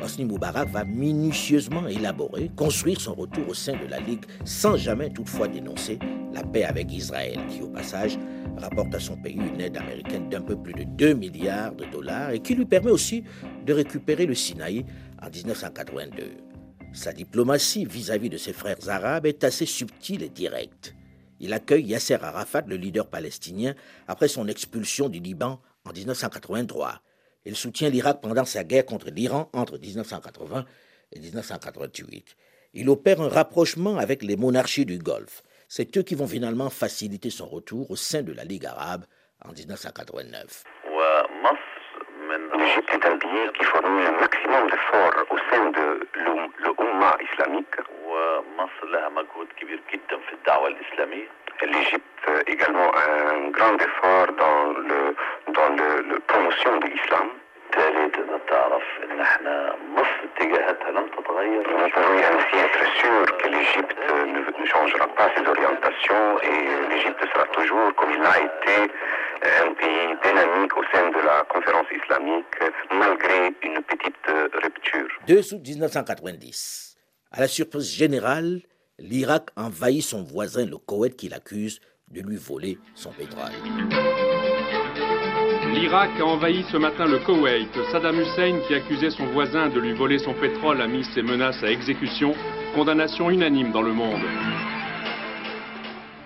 Hosni 0.00 0.24
Moubarak 0.24 0.68
va 0.68 0.84
minutieusement 0.84 1.88
élaborer, 1.88 2.52
construire 2.54 3.00
son 3.00 3.14
retour 3.14 3.48
au 3.48 3.54
sein 3.54 3.72
de 3.72 3.90
la 3.90 3.98
Ligue 3.98 4.26
sans 4.44 4.76
jamais 4.76 5.10
toutefois 5.10 5.48
dénoncer 5.48 5.98
la 6.32 6.44
paix 6.44 6.62
avec 6.62 6.92
Israël, 6.92 7.40
qui 7.48 7.62
au 7.62 7.68
passage 7.68 8.16
rapporte 8.58 8.94
à 8.94 9.00
son 9.00 9.16
pays 9.16 9.40
une 9.40 9.60
aide 9.60 9.76
américaine 9.76 10.28
d'un 10.28 10.40
peu 10.40 10.54
plus 10.54 10.72
de 10.72 10.84
2 10.84 11.14
milliards 11.14 11.74
de 11.74 11.84
dollars 11.86 12.30
et 12.30 12.38
qui 12.38 12.54
lui 12.54 12.64
permet 12.64 12.92
aussi 12.92 13.24
de 13.66 13.72
récupérer 13.72 14.26
le 14.26 14.36
Sinaï 14.36 14.84
en 15.20 15.28
1982. 15.28 16.49
Sa 16.92 17.12
diplomatie 17.12 17.84
vis-à-vis 17.84 18.30
de 18.30 18.36
ses 18.36 18.52
frères 18.52 18.88
arabes 18.88 19.26
est 19.26 19.44
assez 19.44 19.64
subtile 19.64 20.24
et 20.24 20.28
directe. 20.28 20.94
Il 21.38 21.52
accueille 21.52 21.84
Yasser 21.86 22.18
Arafat, 22.20 22.62
le 22.66 22.76
leader 22.76 23.06
palestinien, 23.06 23.74
après 24.08 24.28
son 24.28 24.48
expulsion 24.48 25.08
du 25.08 25.20
Liban 25.20 25.60
en 25.84 25.92
1983. 25.92 27.00
Il 27.44 27.56
soutient 27.56 27.88
l'Irak 27.88 28.20
pendant 28.20 28.44
sa 28.44 28.64
guerre 28.64 28.84
contre 28.84 29.10
l'Iran 29.10 29.48
entre 29.52 29.78
1980 29.78 30.66
et 31.12 31.20
1988. 31.20 32.36
Il 32.74 32.90
opère 32.90 33.20
un 33.20 33.28
rapprochement 33.28 33.96
avec 33.96 34.22
les 34.22 34.36
monarchies 34.36 34.84
du 34.84 34.98
Golfe. 34.98 35.42
C'est 35.68 35.96
eux 35.96 36.02
qui 36.02 36.16
vont 36.16 36.26
finalement 36.26 36.70
faciliter 36.70 37.30
son 37.30 37.46
retour 37.46 37.90
au 37.90 37.96
sein 37.96 38.22
de 38.22 38.32
la 38.32 38.44
Ligue 38.44 38.66
arabe 38.66 39.06
en 39.44 39.52
1989. 39.52 40.64
L'Égypte 42.70 42.94
est 42.94 43.04
un 43.04 43.16
pays 43.18 43.50
qui 43.58 43.64
fournit 43.64 44.06
un 44.06 44.20
maximum 44.20 44.70
d'efforts 44.70 45.24
au 45.30 45.36
sein 45.50 45.70
de 45.70 46.06
l'Oumma 46.62 47.16
islamique. 47.20 47.74
L'Égypte 51.62 52.30
également 52.46 52.92
un 52.94 53.48
grand 53.50 53.74
effort 53.74 54.26
dans 54.38 54.66
le 54.86 55.16
dans 55.52 55.68
le, 55.74 56.02
le 56.10 56.20
promotion 56.20 56.76
de 56.78 56.86
l'islam. 56.86 57.30
Nous 61.66 61.90
pouvons 61.90 62.18
ainsi 62.18 62.56
être 62.56 62.84
sûrs 62.98 63.36
que 63.38 63.48
l'Égypte 63.48 63.96
ne, 64.26 64.60
ne 64.60 64.66
changera 64.66 65.08
pas 65.08 65.28
ses 65.36 65.44
orientations 65.44 66.38
et 66.42 66.88
l'Égypte 66.88 67.24
sera 67.34 67.46
toujours, 67.46 67.92
comme 67.96 68.12
il 68.12 68.20
l'a 68.20 68.38
été, 68.38 68.92
un 69.42 69.74
pays 69.74 70.16
dynamique 70.22 70.76
au 70.76 70.82
sein 70.92 71.08
de 71.10 71.24
la 71.24 71.44
conférence 71.48 71.86
islamique, 72.02 72.46
malgré 72.92 73.46
une 73.62 73.82
petite 73.82 74.14
rupture. 74.62 75.08
2 75.26 75.54
août 75.54 75.60
1990. 75.66 76.96
À 77.32 77.40
la 77.40 77.48
surprise 77.48 77.94
générale, 77.94 78.60
l'Irak 78.98 79.50
envahit 79.56 80.02
son 80.02 80.22
voisin, 80.22 80.66
le 80.66 80.76
Koweït, 80.76 81.16
qui 81.16 81.28
l'accuse 81.28 81.80
de 82.08 82.20
lui 82.20 82.36
voler 82.36 82.78
son 82.94 83.12
pétrole. 83.12 83.52
L'Irak 85.72 86.10
a 86.18 86.24
envahi 86.24 86.64
ce 86.72 86.76
matin 86.76 87.06
le 87.06 87.20
Koweït. 87.20 87.70
Saddam 87.92 88.18
Hussein, 88.20 88.60
qui 88.66 88.74
accusait 88.74 89.10
son 89.10 89.26
voisin 89.26 89.68
de 89.68 89.78
lui 89.78 89.94
voler 89.94 90.18
son 90.18 90.34
pétrole, 90.34 90.80
a 90.80 90.86
mis 90.88 91.04
ses 91.14 91.22
menaces 91.22 91.62
à 91.62 91.70
exécution. 91.70 92.34
Condamnation 92.74 93.30
unanime 93.30 93.70
dans 93.72 93.82
le 93.82 93.92
monde. 93.92 94.20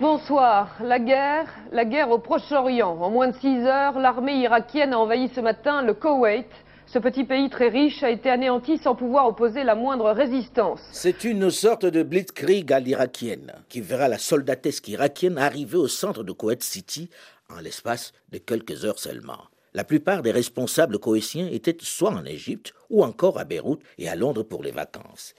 Bonsoir. 0.01 0.75
La 0.83 0.99
guerre, 0.99 1.47
la 1.71 1.85
guerre 1.85 2.11
au 2.11 2.19
Proche-Orient. 2.19 2.97
En 2.99 3.09
moins 3.09 3.29
de 3.29 3.35
6 3.37 3.65
heures, 3.65 3.97
l'armée 3.97 4.41
irakienne 4.41 4.91
a 4.91 4.99
envahi 4.99 5.29
ce 5.33 5.39
matin 5.39 5.81
le 5.83 5.93
Koweït. 5.93 6.49
Ce 6.85 6.99
petit 6.99 7.23
pays 7.23 7.49
très 7.49 7.69
riche 7.69 8.03
a 8.03 8.09
été 8.09 8.29
anéanti 8.29 8.77
sans 8.77 8.93
pouvoir 8.93 9.25
opposer 9.25 9.63
la 9.63 9.73
moindre 9.73 10.11
résistance. 10.11 10.81
C'est 10.91 11.23
une 11.23 11.49
sorte 11.49 11.85
de 11.85 12.03
blitzkrieg 12.03 12.73
à 12.73 12.81
l'irakienne 12.81 13.53
qui 13.69 13.79
verra 13.79 14.09
la 14.09 14.17
soldatesque 14.17 14.89
irakienne 14.89 15.37
arriver 15.37 15.77
au 15.77 15.87
centre 15.87 16.25
de 16.25 16.33
Koweït 16.33 16.61
City 16.61 17.09
en 17.49 17.61
l'espace 17.61 18.11
de 18.33 18.37
quelques 18.37 18.83
heures 18.83 18.99
seulement. 18.99 19.45
La 19.73 19.85
plupart 19.85 20.23
des 20.23 20.31
responsables 20.31 20.99
koweïtiens 20.99 21.47
étaient 21.47 21.77
soit 21.79 22.11
en 22.11 22.25
Égypte 22.25 22.73
ou 22.89 23.01
encore 23.05 23.39
à 23.39 23.45
Beyrouth 23.45 23.81
et 23.97 24.09
à 24.09 24.17
Londres 24.17 24.43
pour 24.43 24.61
les 24.61 24.71
vacances. 24.71 25.35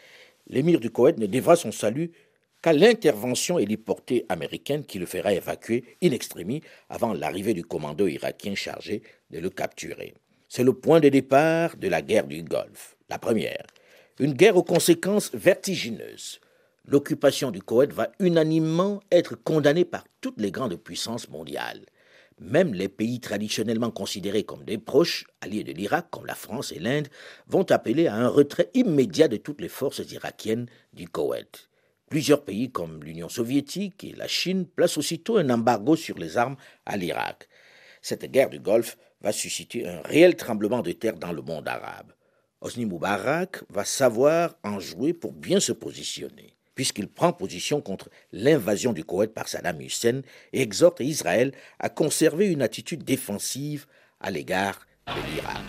L'émir 0.48 0.78
du 0.78 0.90
Koweït 0.90 1.18
ne 1.18 1.26
devra 1.26 1.56
son 1.56 1.72
salut 1.72 2.12
qu'à 2.66 2.72
l'intervention 2.72 3.60
héliportée 3.60 4.26
américaine 4.28 4.84
qui 4.84 4.98
le 4.98 5.06
fera 5.06 5.32
évacuer 5.32 5.84
in 6.02 6.10
extremis 6.10 6.62
avant 6.88 7.12
l'arrivée 7.12 7.54
du 7.54 7.62
commando 7.62 8.08
irakien 8.08 8.56
chargé 8.56 9.04
de 9.30 9.38
le 9.38 9.50
capturer. 9.50 10.14
C'est 10.48 10.64
le 10.64 10.72
point 10.72 10.98
de 10.98 11.08
départ 11.08 11.76
de 11.76 11.86
la 11.86 12.02
guerre 12.02 12.26
du 12.26 12.42
Golfe, 12.42 12.96
la 13.08 13.20
première. 13.20 13.64
Une 14.18 14.32
guerre 14.32 14.56
aux 14.56 14.64
conséquences 14.64 15.30
vertigineuses. 15.32 16.40
L'occupation 16.86 17.52
du 17.52 17.62
Koweït 17.62 17.92
va 17.92 18.10
unanimement 18.18 19.00
être 19.12 19.36
condamnée 19.36 19.84
par 19.84 20.02
toutes 20.20 20.40
les 20.40 20.50
grandes 20.50 20.74
puissances 20.74 21.28
mondiales. 21.28 21.86
Même 22.40 22.74
les 22.74 22.88
pays 22.88 23.20
traditionnellement 23.20 23.92
considérés 23.92 24.42
comme 24.42 24.64
des 24.64 24.78
proches, 24.78 25.24
alliés 25.40 25.62
de 25.62 25.70
l'Irak, 25.70 26.08
comme 26.10 26.26
la 26.26 26.34
France 26.34 26.72
et 26.72 26.80
l'Inde, 26.80 27.06
vont 27.46 27.70
appeler 27.70 28.08
à 28.08 28.16
un 28.16 28.26
retrait 28.26 28.70
immédiat 28.74 29.28
de 29.28 29.36
toutes 29.36 29.60
les 29.60 29.68
forces 29.68 30.02
irakiennes 30.10 30.66
du 30.94 31.06
Koweït. 31.06 31.65
Plusieurs 32.08 32.44
pays 32.44 32.70
comme 32.70 33.02
l'Union 33.02 33.28
soviétique 33.28 34.04
et 34.04 34.12
la 34.12 34.28
Chine 34.28 34.64
placent 34.64 34.96
aussitôt 34.96 35.38
un 35.38 35.50
embargo 35.50 35.96
sur 35.96 36.16
les 36.18 36.36
armes 36.36 36.56
à 36.84 36.96
l'Irak. 36.96 37.48
Cette 38.00 38.30
guerre 38.30 38.48
du 38.48 38.60
Golfe 38.60 38.96
va 39.22 39.32
susciter 39.32 39.88
un 39.88 40.02
réel 40.02 40.36
tremblement 40.36 40.82
de 40.82 40.92
terre 40.92 41.16
dans 41.16 41.32
le 41.32 41.42
monde 41.42 41.66
arabe. 41.66 42.12
Hosni 42.60 42.86
Moubarak 42.86 43.64
va 43.70 43.84
savoir 43.84 44.54
en 44.62 44.78
jouer 44.78 45.14
pour 45.14 45.32
bien 45.32 45.58
se 45.58 45.72
positionner, 45.72 46.54
puisqu'il 46.76 47.08
prend 47.08 47.32
position 47.32 47.80
contre 47.80 48.08
l'invasion 48.30 48.92
du 48.92 49.02
Koweït 49.04 49.34
par 49.34 49.48
Saddam 49.48 49.80
Hussein 49.80 50.22
et 50.52 50.62
exhorte 50.62 51.00
Israël 51.00 51.50
à 51.80 51.88
conserver 51.88 52.46
une 52.46 52.62
attitude 52.62 53.02
défensive 53.02 53.86
à 54.20 54.30
l'égard 54.30 54.86
de 55.08 55.34
l'Irak. 55.34 55.64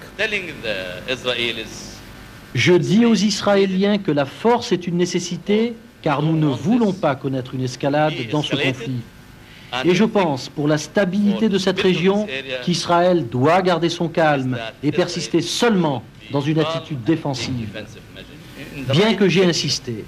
Je 2.54 2.74
dis 2.74 3.06
aux 3.06 3.16
Israéliens 3.16 3.98
que 3.98 4.12
la 4.12 4.26
force 4.26 4.72
est 4.72 4.86
une 4.86 4.98
nécessité 4.98 5.74
car 6.02 6.22
nous 6.22 6.38
ne 6.38 6.48
voulons 6.48 6.94
pas 6.94 7.16
connaître 7.16 7.56
une 7.56 7.64
escalade 7.64 8.14
dans 8.32 8.42
ce 8.42 8.56
conflit. 8.56 9.02
Et 9.84 9.94
je 9.94 10.06
pense, 10.06 10.50
pour 10.50 10.68
la 10.68 10.78
stabilité 10.78 11.50
de 11.50 11.58
cette 11.58 11.80
région, 11.80 12.28
qu'Israël 12.64 13.28
doit 13.28 13.62
garder 13.62 13.90
son 13.90 14.08
calme 14.08 14.58
et 14.82 14.92
persister 14.92 15.42
seulement 15.42 16.04
dans 16.32 16.42
une 16.42 16.60
attitude 16.60 17.04
défensive. 17.04 17.70
Bien 18.90 19.16
que 19.16 19.28
j'ai 19.28 19.46
insisté, 19.46 20.06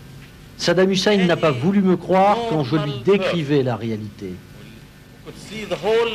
Saddam 0.57 0.91
Hussein 0.91 1.17
n'a 1.17 1.37
pas 1.37 1.51
voulu 1.51 1.81
me 1.81 1.97
croire 1.97 2.37
quand 2.49 2.63
je 2.63 2.75
lui 2.75 2.93
décrivais 3.05 3.63
la 3.63 3.75
réalité. 3.75 4.33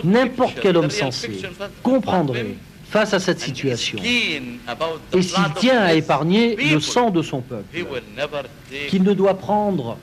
N'importe 0.05 0.59
quel 0.61 0.77
homme 0.77 0.91
sensé 0.91 1.43
comprendrait 1.83 2.57
face 2.95 3.12
à 3.12 3.18
cette 3.18 3.40
situation. 3.40 3.99
Et 4.05 4.40
s'il 5.20 5.53
tient 5.57 5.80
à 5.80 5.95
épargner 5.95 6.55
le 6.55 6.78
sang 6.78 7.11
de 7.11 7.22
son 7.22 7.40
peuple, 7.40 7.64
qu'il 8.88 9.03
ne 9.03 9.12
doit 9.14 9.34
prendre 9.34 9.99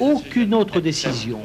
aucune 0.00 0.54
autre 0.54 0.80
décision 0.80 1.42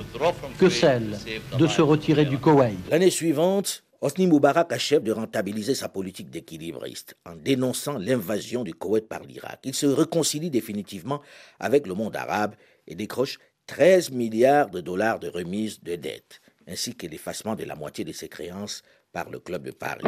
que 0.57 0.69
celle 0.69 1.17
de 1.57 1.67
se 1.67 1.82
retirer 1.82 2.23
du 2.23 2.38
Koweït. 2.38 2.77
L'année 2.89 3.09
suivante, 3.09 3.84
Hosni 3.99 4.25
Moubarak 4.25 4.71
achève 4.71 5.03
de 5.03 5.11
rentabiliser 5.11 5.75
sa 5.75 5.89
politique 5.89 6.30
d'équilibriste 6.30 7.17
en 7.25 7.36
dénonçant 7.36 7.97
l'invasion 7.97 8.63
du 8.63 8.73
Koweït 8.73 9.09
par 9.09 9.23
l'Irak. 9.23 9.59
Il 9.65 9.73
se 9.73 9.86
réconcilie 9.86 10.49
définitivement 10.49 11.19
avec 11.59 11.88
le 11.88 11.93
monde 11.93 12.15
arabe 12.15 12.55
et 12.88 12.95
décroche 12.95 13.38
13 13.67 14.11
milliards 14.11 14.69
de 14.69 14.80
dollars 14.80 15.19
de 15.19 15.27
remise 15.27 15.84
de 15.84 15.97
dettes. 15.97 16.39
ainsi 16.71 16.95
que 16.95 17.07
l'effacement 17.07 17.55
de 17.55 17.63
la 17.63 17.75
moitié 17.75 18.05
de 18.05 18.13
ses 18.13 18.30
créances 18.30 18.84
par 19.11 19.30
le 19.30 19.39
Club 19.39 19.63
de 19.63 19.71
Paris. 19.71 20.03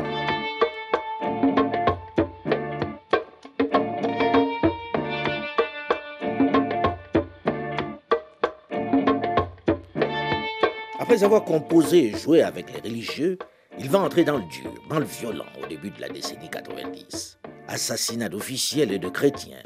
Après 11.01 11.23
avoir 11.23 11.43
composé 11.43 12.09
et 12.09 12.15
joué 12.15 12.43
avec 12.43 12.71
les 12.71 12.79
religieux, 12.79 13.39
il 13.79 13.89
va 13.89 13.97
entrer 13.97 14.23
dans 14.23 14.37
le 14.37 14.43
dur, 14.43 14.71
dans 14.87 14.99
le 14.99 15.05
violent 15.05 15.47
au 15.59 15.65
début 15.65 15.89
de 15.89 15.99
la 15.99 16.07
décennie 16.07 16.47
90. 16.47 17.39
Assassinats 17.67 18.29
d'officiels 18.29 18.91
et 18.91 18.99
de 18.99 19.09
chrétiens, 19.09 19.63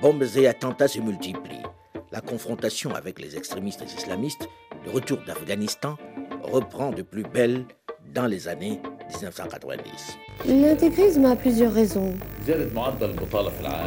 bombes 0.00 0.24
et 0.36 0.46
attentats 0.46 0.86
se 0.86 1.00
multiplient. 1.00 1.66
La 2.12 2.20
confrontation 2.20 2.94
avec 2.94 3.18
les 3.18 3.36
extrémistes 3.36 3.82
islamistes, 3.92 4.48
le 4.84 4.92
retour 4.92 5.18
d'Afghanistan, 5.26 5.96
reprend 6.44 6.92
de 6.92 7.02
plus 7.02 7.24
belle 7.24 7.66
dans 8.14 8.26
les 8.26 8.46
années 8.46 8.80
1990. 9.10 10.18
L'intégrisme 10.46 11.24
a 11.24 11.36
plusieurs 11.36 11.72
raisons. 11.72 12.12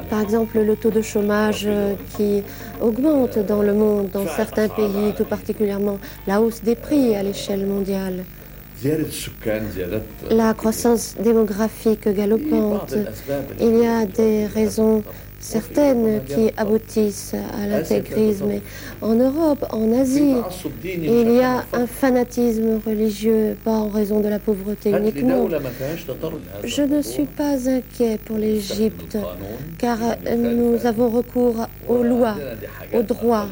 Par 0.09 0.21
exemple, 0.21 0.59
le 0.59 0.75
taux 0.75 0.91
de 0.91 1.01
chômage 1.01 1.63
euh, 1.65 1.95
qui 2.15 2.43
augmente 2.81 3.39
dans 3.39 3.61
le 3.61 3.73
monde, 3.73 4.09
dans 4.09 4.27
certains 4.27 4.67
pays, 4.67 5.13
tout 5.15 5.25
particulièrement 5.25 5.99
la 6.27 6.41
hausse 6.41 6.61
des 6.61 6.75
prix 6.75 7.15
à 7.15 7.23
l'échelle 7.23 7.65
mondiale. 7.65 8.23
La 10.29 10.53
croissance 10.53 11.15
démographique 11.19 12.07
galopante. 12.07 12.95
Il 13.59 13.77
y 13.77 13.85
a 13.85 14.05
des 14.05 14.47
raisons 14.47 15.03
certaines 15.41 16.21
qui 16.25 16.51
aboutissent 16.55 17.35
à 17.61 17.67
l'intégrisme. 17.67 18.61
En 19.01 19.15
Europe, 19.15 19.65
en 19.71 19.91
Asie, 19.99 20.35
il 20.83 21.31
y 21.31 21.41
a 21.41 21.65
un 21.73 21.87
fanatisme 21.87 22.79
religieux, 22.85 23.57
pas 23.63 23.71
en 23.71 23.89
raison 23.89 24.19
de 24.19 24.29
la 24.29 24.39
pauvreté 24.39 24.91
uniquement. 24.91 25.47
Je 26.63 26.83
ne 26.83 27.01
suis 27.01 27.25
pas 27.25 27.69
inquiet 27.69 28.17
pour 28.23 28.37
l'Égypte, 28.37 29.17
car 29.77 29.97
nous 30.37 30.85
avons 30.85 31.09
recours 31.09 31.67
aux 31.87 32.03
lois, 32.03 32.35
aux 32.93 33.03
droits 33.03 33.47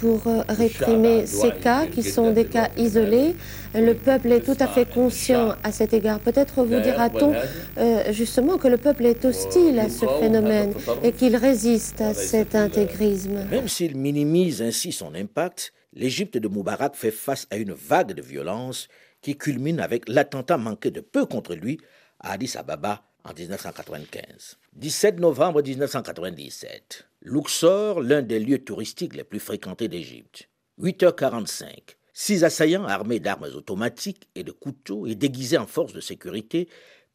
pour 0.00 0.26
euh, 0.26 0.42
réprimer 0.48 1.26
ces 1.26 1.52
cas 1.52 1.86
qui 1.86 2.02
sont 2.02 2.32
des 2.32 2.46
cas 2.46 2.70
isolés. 2.76 3.36
Le 3.74 3.92
peuple 3.92 4.32
est 4.32 4.40
tout 4.40 4.56
à 4.58 4.66
fait 4.66 4.88
conscient 4.88 5.54
à 5.62 5.70
cet 5.70 5.92
égard. 5.92 6.18
Peut-être 6.20 6.64
vous 6.64 6.80
dira-t-on 6.80 7.34
euh, 7.78 8.12
justement 8.12 8.58
que 8.58 8.66
le 8.66 8.78
peuple 8.78 9.06
est 9.06 9.24
hostile 9.24 9.78
à 9.78 9.88
ce 9.88 10.06
phénomène 10.20 10.72
et 11.02 11.12
qu'il 11.12 11.36
résiste 11.36 12.00
à 12.00 12.14
cet 12.14 12.54
intégrisme. 12.54 13.44
Même 13.50 13.68
s'il 13.68 13.96
minimise 13.96 14.62
ainsi 14.62 14.90
son 14.90 15.14
impact, 15.14 15.72
l'Égypte 15.92 16.38
de 16.38 16.48
Moubarak 16.48 16.94
fait 16.96 17.10
face 17.10 17.46
à 17.50 17.56
une 17.56 17.72
vague 17.72 18.12
de 18.12 18.22
violence 18.22 18.88
qui 19.20 19.36
culmine 19.36 19.80
avec 19.80 20.08
l'attentat 20.08 20.56
manqué 20.56 20.90
de 20.90 21.00
peu 21.00 21.26
contre 21.26 21.54
lui 21.54 21.78
à 22.20 22.32
Addis 22.32 22.54
Ababa 22.56 23.02
en 23.24 23.34
1995. 23.34 24.56
17 24.72 25.20
novembre 25.20 25.62
1997. 25.62 27.09
Luxor, 27.22 28.00
l'un 28.00 28.22
des 28.22 28.38
lieux 28.38 28.64
touristiques 28.64 29.14
les 29.14 29.24
plus 29.24 29.40
fréquentés 29.40 29.88
d'Égypte. 29.88 30.48
8h45. 30.80 31.96
Six 32.14 32.44
assaillants 32.44 32.84
armés 32.84 33.20
d'armes 33.20 33.50
automatiques 33.54 34.28
et 34.34 34.42
de 34.42 34.52
couteaux 34.52 35.06
et 35.06 35.14
déguisés 35.14 35.58
en 35.58 35.66
force 35.66 35.92
de 35.92 36.00
sécurité 36.00 36.68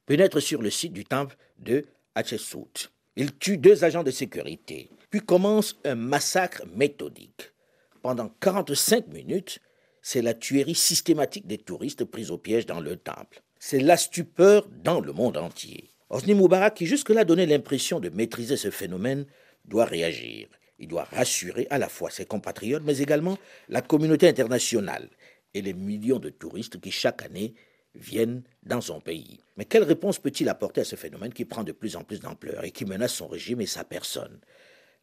pénètrent 0.06 0.42
sur 0.42 0.62
le 0.62 0.70
site 0.70 0.94
du 0.94 1.06
temple 1.06 1.36
de 1.58 1.86
Hatshepsut. 2.14 2.92
Ils 3.16 3.36
tuent 3.36 3.58
deux 3.58 3.84
agents 3.84 4.04
de 4.04 4.12
sécurité, 4.12 4.90
puis 5.10 5.22
commence 5.22 5.76
un 5.86 5.96
massacre 5.96 6.62
méthodique. 6.76 7.52
Pendant 8.04 8.30
45 8.42 9.08
minutes, 9.08 9.60
c'est 10.04 10.22
la 10.22 10.36
tuerie 10.36 10.76
systématique 10.76 11.48
des 11.48 11.58
touristes 11.58 12.06
pris 12.06 12.30
au 12.30 12.38
piège 12.38 12.68
dans 12.68 12.80
le 12.80 12.96
temple. 12.96 13.42
C'est 13.58 13.80
la 13.80 13.98
stupeur 13.98 14.68
dans 14.84 15.00
le 15.00 15.14
monde 15.14 15.38
entier. 15.38 15.90
Osni 16.12 16.36
Moubarak, 16.36 16.76
qui 16.76 16.86
jusque-là 16.86 17.26
donnait 17.26 17.48
l'impression 17.48 18.00
de 18.00 18.10
maîtriser 18.10 18.58
ce 18.58 18.70
phénomène, 18.70 19.26
doit 19.68 19.86
réagir. 19.86 20.48
Il 20.80 20.88
doit 20.88 21.06
rassurer 21.06 21.68
à 21.70 21.78
la 21.78 21.90
fois 21.90 22.10
ses 22.10 22.26
compatriotes, 22.26 22.84
mais 22.86 22.98
également 23.00 23.38
la 23.70 23.82
communauté 23.82 24.28
internationale 24.28 25.10
et 25.54 25.62
les 25.62 25.74
millions 25.74 26.20
de 26.20 26.30
touristes 26.30 26.80
qui 26.82 26.92
chaque 26.92 27.24
année 27.24 27.54
viennent 27.96 28.44
dans 28.64 28.82
son 28.82 29.00
pays. 29.00 29.40
Mais 29.56 29.66
quelle 29.66 29.84
réponse 29.84 30.20
peut-il 30.20 30.50
apporter 30.50 30.82
à 30.82 30.86
ce 30.86 30.98
phénomène 30.98 31.34
qui 31.34 31.46
prend 31.46 31.64
de 31.64 31.72
plus 31.72 31.96
en 31.96 32.04
plus 32.04 32.20
d'ampleur 32.20 32.66
et 32.66 32.72
qui 32.72 32.84
menace 32.86 33.14
son 33.14 33.28
régime 33.28 33.62
et 33.62 33.66
sa 33.66 33.86
personne? 33.86 34.42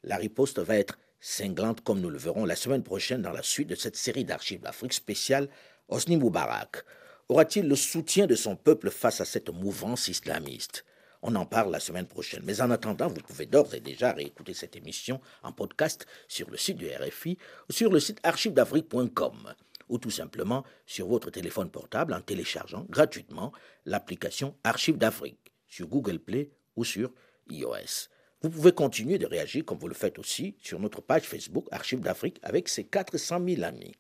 La 0.03 0.17
riposte 0.17 0.59
va 0.59 0.77
être 0.77 0.99
cinglante 1.21 1.81
comme 1.83 2.01
nous 2.01 2.11
le 2.11 2.19
verrons 2.19 2.45
la 2.45 2.57
semaine 2.57 2.83
prochaine 2.83 3.23
dans 3.23 3.33
la 3.33 3.43
suite 3.43 3.69
de 3.69 3.75
cette 3.75 3.97
série 3.97 4.25
d'archives 4.25 4.61
d'Afrique 4.61 4.93
spéciale 4.93 5.49
Osni 5.89 6.17
Moubarak. 6.17 6.85
Aura-t-il 7.29 7.67
le 7.67 7.77
soutien 7.77 8.27
de 8.27 8.35
son 8.35 8.57
peuple 8.57 8.91
face 8.91 9.21
à 9.21 9.25
cette 9.25 9.49
mouvance 9.49 10.09
islamiste? 10.09 10.85
On 11.23 11.35
en 11.37 11.47
parle 11.47 11.71
la 11.71 11.81
semaine 11.81 12.07
prochaine. 12.07 12.43
Mais 12.45 12.61
en 12.61 12.71
attendant, 12.71 13.09
vous 13.09 13.21
pouvez 13.21 13.47
d'ores 13.47 13.75
et 13.75 13.81
déjà 13.81 14.13
réécouter 14.13 14.55
cette 14.55 14.77
émission 14.77 15.21
en 15.43 15.53
podcast 15.53 16.07
sur 16.29 16.51
le 16.51 16.57
site 16.57 16.77
du 16.77 16.89
RFI 16.89 17.39
ou 17.69 17.73
sur 17.73 17.91
le 17.91 18.01
site 18.01 18.19
archivedafrique.com 18.23 19.55
ou 19.89 19.99
tout 19.99 20.11
simplement 20.11 20.65
sur 20.87 21.07
votre 21.07 21.31
téléphone 21.31 21.71
portable 21.71 22.15
en 22.15 22.21
téléchargeant 22.21 22.87
gratuitement 22.89 23.53
l'application 23.85 24.57
Archives 24.65 24.99
d'Afrique 24.99 25.53
sur 25.69 25.87
Google 25.87 26.19
Play 26.19 26.51
ou 26.77 26.85
sur 26.85 27.13
iOS. 27.51 28.09
Vous 28.41 28.51
pouvez 28.51 28.73
continuer 28.73 29.19
de 29.19 29.27
réagir 29.27 29.65
comme 29.65 29.79
vous 29.79 29.87
le 29.87 29.95
faites 29.95 30.19
aussi 30.19 30.57
sur 30.61 30.81
notre 30.81 31.01
page 31.01 31.23
Facebook 31.23 31.67
Archives 31.71 32.01
d'Afrique 32.01 32.41
avec 32.43 32.69
ses 32.69 32.83
400 32.85 33.41
000 33.47 33.63
amis. 33.63 33.95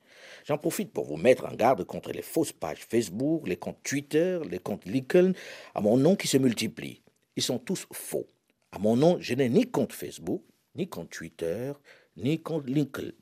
J'en 0.44 0.58
profite 0.58 0.92
pour 0.92 1.04
vous 1.04 1.16
mettre 1.16 1.44
en 1.44 1.54
garde 1.54 1.84
contre 1.84 2.10
les 2.10 2.22
fausses 2.22 2.52
pages 2.52 2.84
Facebook, 2.88 3.46
les 3.46 3.56
comptes 3.56 3.82
Twitter, 3.84 4.40
les 4.50 4.58
comptes 4.58 4.84
LinkedIn 4.84 5.32
à 5.76 5.80
mon 5.80 5.96
nom 5.96 6.16
qui 6.16 6.26
se 6.26 6.38
multiplient 6.38 7.01
ils 7.36 7.42
sont 7.42 7.58
tous 7.58 7.86
faux. 7.92 8.26
À 8.70 8.78
mon 8.78 8.96
nom, 8.96 9.18
je 9.20 9.34
n'ai 9.34 9.48
ni 9.48 9.70
compte 9.70 9.92
Facebook, 9.92 10.42
ni 10.74 10.88
compte 10.88 11.10
Twitter, 11.10 11.72
ni 12.16 12.40
compte 12.40 12.68
LinkedIn. 12.68 13.12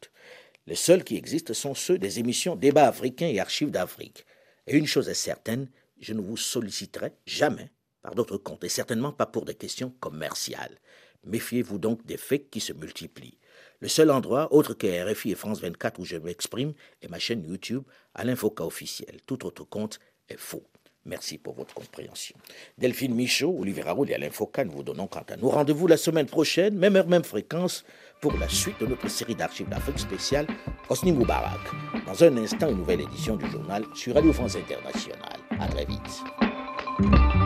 Les 0.67 0.75
seuls 0.75 1.05
qui 1.05 1.17
existent 1.17 1.55
sont 1.55 1.75
ceux 1.75 1.99
des 1.99 2.19
émissions 2.19 2.57
Débats 2.57 2.89
africains 2.89 3.29
et 3.29 3.41
Archives 3.41 3.71
d'Afrique. 3.71 4.25
Et 4.67 4.77
une 4.77 4.87
chose 4.87 5.09
est 5.09 5.15
certaine, 5.15 5.69
je 6.01 6.15
ne 6.15 6.21
vous 6.21 6.37
solliciterai 6.37 7.13
jamais 7.27 7.71
par 8.03 8.15
d'autres 8.15 8.39
comptes, 8.39 8.65
et 8.65 8.69
certainement 8.69 9.13
pas 9.13 9.27
pour 9.27 9.45
des 9.45 9.55
questions 9.55 9.93
commerciales. 10.01 10.79
Méfiez-vous 11.25 11.79
donc 11.79 12.07
des 12.07 12.17
fakes 12.17 12.51
qui 12.51 12.61
se 12.61 12.73
multiplient. 12.73 13.39
Le 13.81 13.89
seul 13.89 14.11
endroit, 14.11 14.53
autre 14.53 14.75
que 14.75 15.11
RFI 15.11 15.33
et 15.33 15.35
France 15.35 15.61
24 15.61 15.99
où 15.99 16.05
je 16.05 16.17
m'exprime, 16.17 16.73
est 17.03 17.09
ma 17.09 17.19
chaîne 17.19 17.45
YouTube, 17.45 17.83
Alain 18.15 18.37
Foucault 18.37 18.65
officiel. 18.65 19.21
Tout 19.27 19.45
autre 19.45 19.65
compte 19.65 19.99
est 20.29 20.39
faux. 20.39 20.70
Merci 21.07 21.39
pour 21.39 21.55
votre 21.55 21.75
compréhension. 21.75 22.37
Delphine 22.77 23.15
Michaud, 23.15 23.57
Olivier 23.59 23.83
Raoul 23.83 24.11
et 24.11 24.15
Alain 24.15 24.31
Foucault 24.31 24.65
nous 24.65 24.73
vous 24.73 24.83
donnons 24.83 25.07
quant 25.07 25.25
à 25.29 25.37
nous 25.37 25.49
rendez-vous 25.49 25.87
la 25.87 25.97
semaine 25.97 26.27
prochaine, 26.27 26.77
même 26.77 26.97
heure, 26.97 27.07
même 27.07 27.25
fréquence, 27.25 27.85
pour 28.21 28.37
la 28.37 28.49
suite 28.49 28.79
de 28.81 28.87
notre 28.87 29.09
série 29.09 29.35
d'archives 29.35 29.69
d'Afrique 29.69 29.99
spéciale 29.99 30.47
Osni 30.91 31.13
Moubarak. 31.13 31.61
Dans 32.07 32.25
un 32.25 32.37
instant, 32.37 32.69
une 32.69 32.79
nouvelle 32.79 33.01
édition 33.01 33.37
du 33.37 33.51
journal 33.51 33.85
sur 33.95 34.15
Radio 34.15 34.33
France 34.33 34.57
Internationale. 34.57 35.39
À 35.59 35.69
très 35.69 35.87
vite. 35.87 37.40